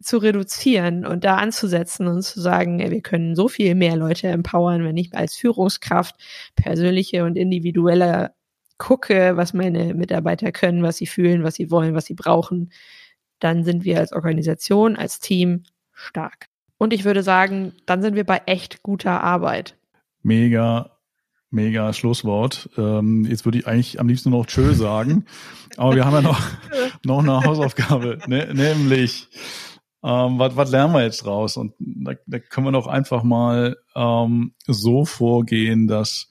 zu 0.00 0.18
reduzieren 0.18 1.04
und 1.04 1.24
da 1.24 1.38
anzusetzen 1.38 2.06
und 2.06 2.22
zu 2.22 2.40
sagen, 2.40 2.78
wir 2.78 3.00
können 3.00 3.34
so 3.34 3.48
viel 3.48 3.74
mehr 3.74 3.96
Leute 3.96 4.28
empowern, 4.28 4.84
wenn 4.84 4.96
ich 4.96 5.12
als 5.16 5.34
Führungskraft 5.34 6.14
persönliche 6.54 7.24
und 7.24 7.36
individuelle 7.36 8.32
gucke, 8.78 9.36
was 9.36 9.54
meine 9.54 9.94
Mitarbeiter 9.94 10.52
können, 10.52 10.84
was 10.84 10.98
sie 10.98 11.06
fühlen, 11.06 11.42
was 11.42 11.56
sie 11.56 11.72
wollen, 11.72 11.96
was 11.96 12.04
sie 12.04 12.14
brauchen 12.14 12.70
dann 13.42 13.64
sind 13.64 13.84
wir 13.84 13.98
als 13.98 14.12
Organisation, 14.12 14.96
als 14.96 15.18
Team 15.18 15.64
stark. 15.92 16.46
Und 16.78 16.92
ich 16.92 17.04
würde 17.04 17.22
sagen, 17.22 17.72
dann 17.86 18.02
sind 18.02 18.14
wir 18.14 18.24
bei 18.24 18.42
echt 18.46 18.82
guter 18.82 19.22
Arbeit. 19.22 19.76
Mega, 20.22 20.98
mega 21.50 21.92
Schlusswort. 21.92 22.70
Ähm, 22.76 23.24
jetzt 23.24 23.44
würde 23.44 23.58
ich 23.58 23.66
eigentlich 23.66 24.00
am 24.00 24.08
liebsten 24.08 24.30
noch 24.30 24.46
Tschö 24.46 24.74
sagen. 24.74 25.26
Aber 25.76 25.94
wir 25.94 26.04
haben 26.04 26.14
ja 26.14 26.22
noch, 26.22 26.40
noch 27.04 27.18
eine 27.20 27.44
Hausaufgabe, 27.44 28.18
ne, 28.26 28.52
nämlich, 28.52 29.28
ähm, 30.04 30.38
was, 30.38 30.56
was 30.56 30.70
lernen 30.70 30.94
wir 30.94 31.02
jetzt 31.02 31.24
draus? 31.24 31.56
Und 31.56 31.74
da, 31.78 32.12
da 32.26 32.38
können 32.38 32.66
wir 32.66 32.72
doch 32.72 32.86
einfach 32.86 33.22
mal 33.22 33.76
ähm, 33.94 34.54
so 34.66 35.04
vorgehen, 35.04 35.86
dass 35.88 36.28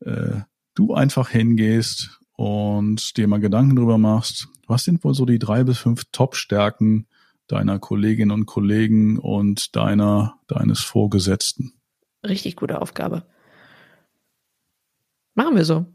äh, 0.00 0.40
du 0.74 0.94
einfach 0.94 1.30
hingehst 1.30 2.20
und 2.36 3.16
dir 3.16 3.26
mal 3.26 3.40
Gedanken 3.40 3.76
drüber 3.76 3.98
machst, 3.98 4.48
was 4.68 4.84
sind 4.84 5.02
wohl 5.02 5.14
so 5.14 5.24
die 5.24 5.38
drei 5.38 5.64
bis 5.64 5.78
fünf 5.78 6.04
Top-Stärken 6.12 7.06
deiner 7.46 7.78
Kolleginnen 7.78 8.30
und 8.30 8.46
Kollegen 8.46 9.18
und 9.18 9.74
deiner, 9.74 10.38
deines 10.46 10.80
Vorgesetzten? 10.80 11.72
Richtig 12.24 12.56
gute 12.56 12.80
Aufgabe. 12.80 13.26
Machen 15.34 15.56
wir 15.56 15.64
so. 15.64 15.86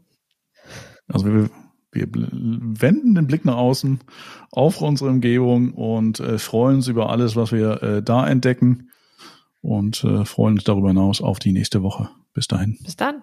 Also 1.06 1.26
wir, 1.26 1.50
wir 1.92 2.08
wenden 2.10 3.14
den 3.14 3.26
Blick 3.26 3.44
nach 3.44 3.56
außen 3.56 4.00
auf 4.50 4.80
unsere 4.80 5.10
Umgebung 5.10 5.74
und 5.74 6.18
äh, 6.20 6.38
freuen 6.38 6.76
uns 6.76 6.88
über 6.88 7.10
alles, 7.10 7.36
was 7.36 7.52
wir 7.52 7.82
äh, 7.82 8.02
da 8.02 8.26
entdecken 8.26 8.90
und 9.60 10.02
äh, 10.04 10.24
freuen 10.24 10.54
uns 10.54 10.64
darüber 10.64 10.88
hinaus 10.88 11.20
auf 11.20 11.38
die 11.38 11.52
nächste 11.52 11.82
Woche. 11.82 12.10
Bis 12.32 12.48
dahin. 12.48 12.78
Bis 12.82 12.96
dann. 12.96 13.22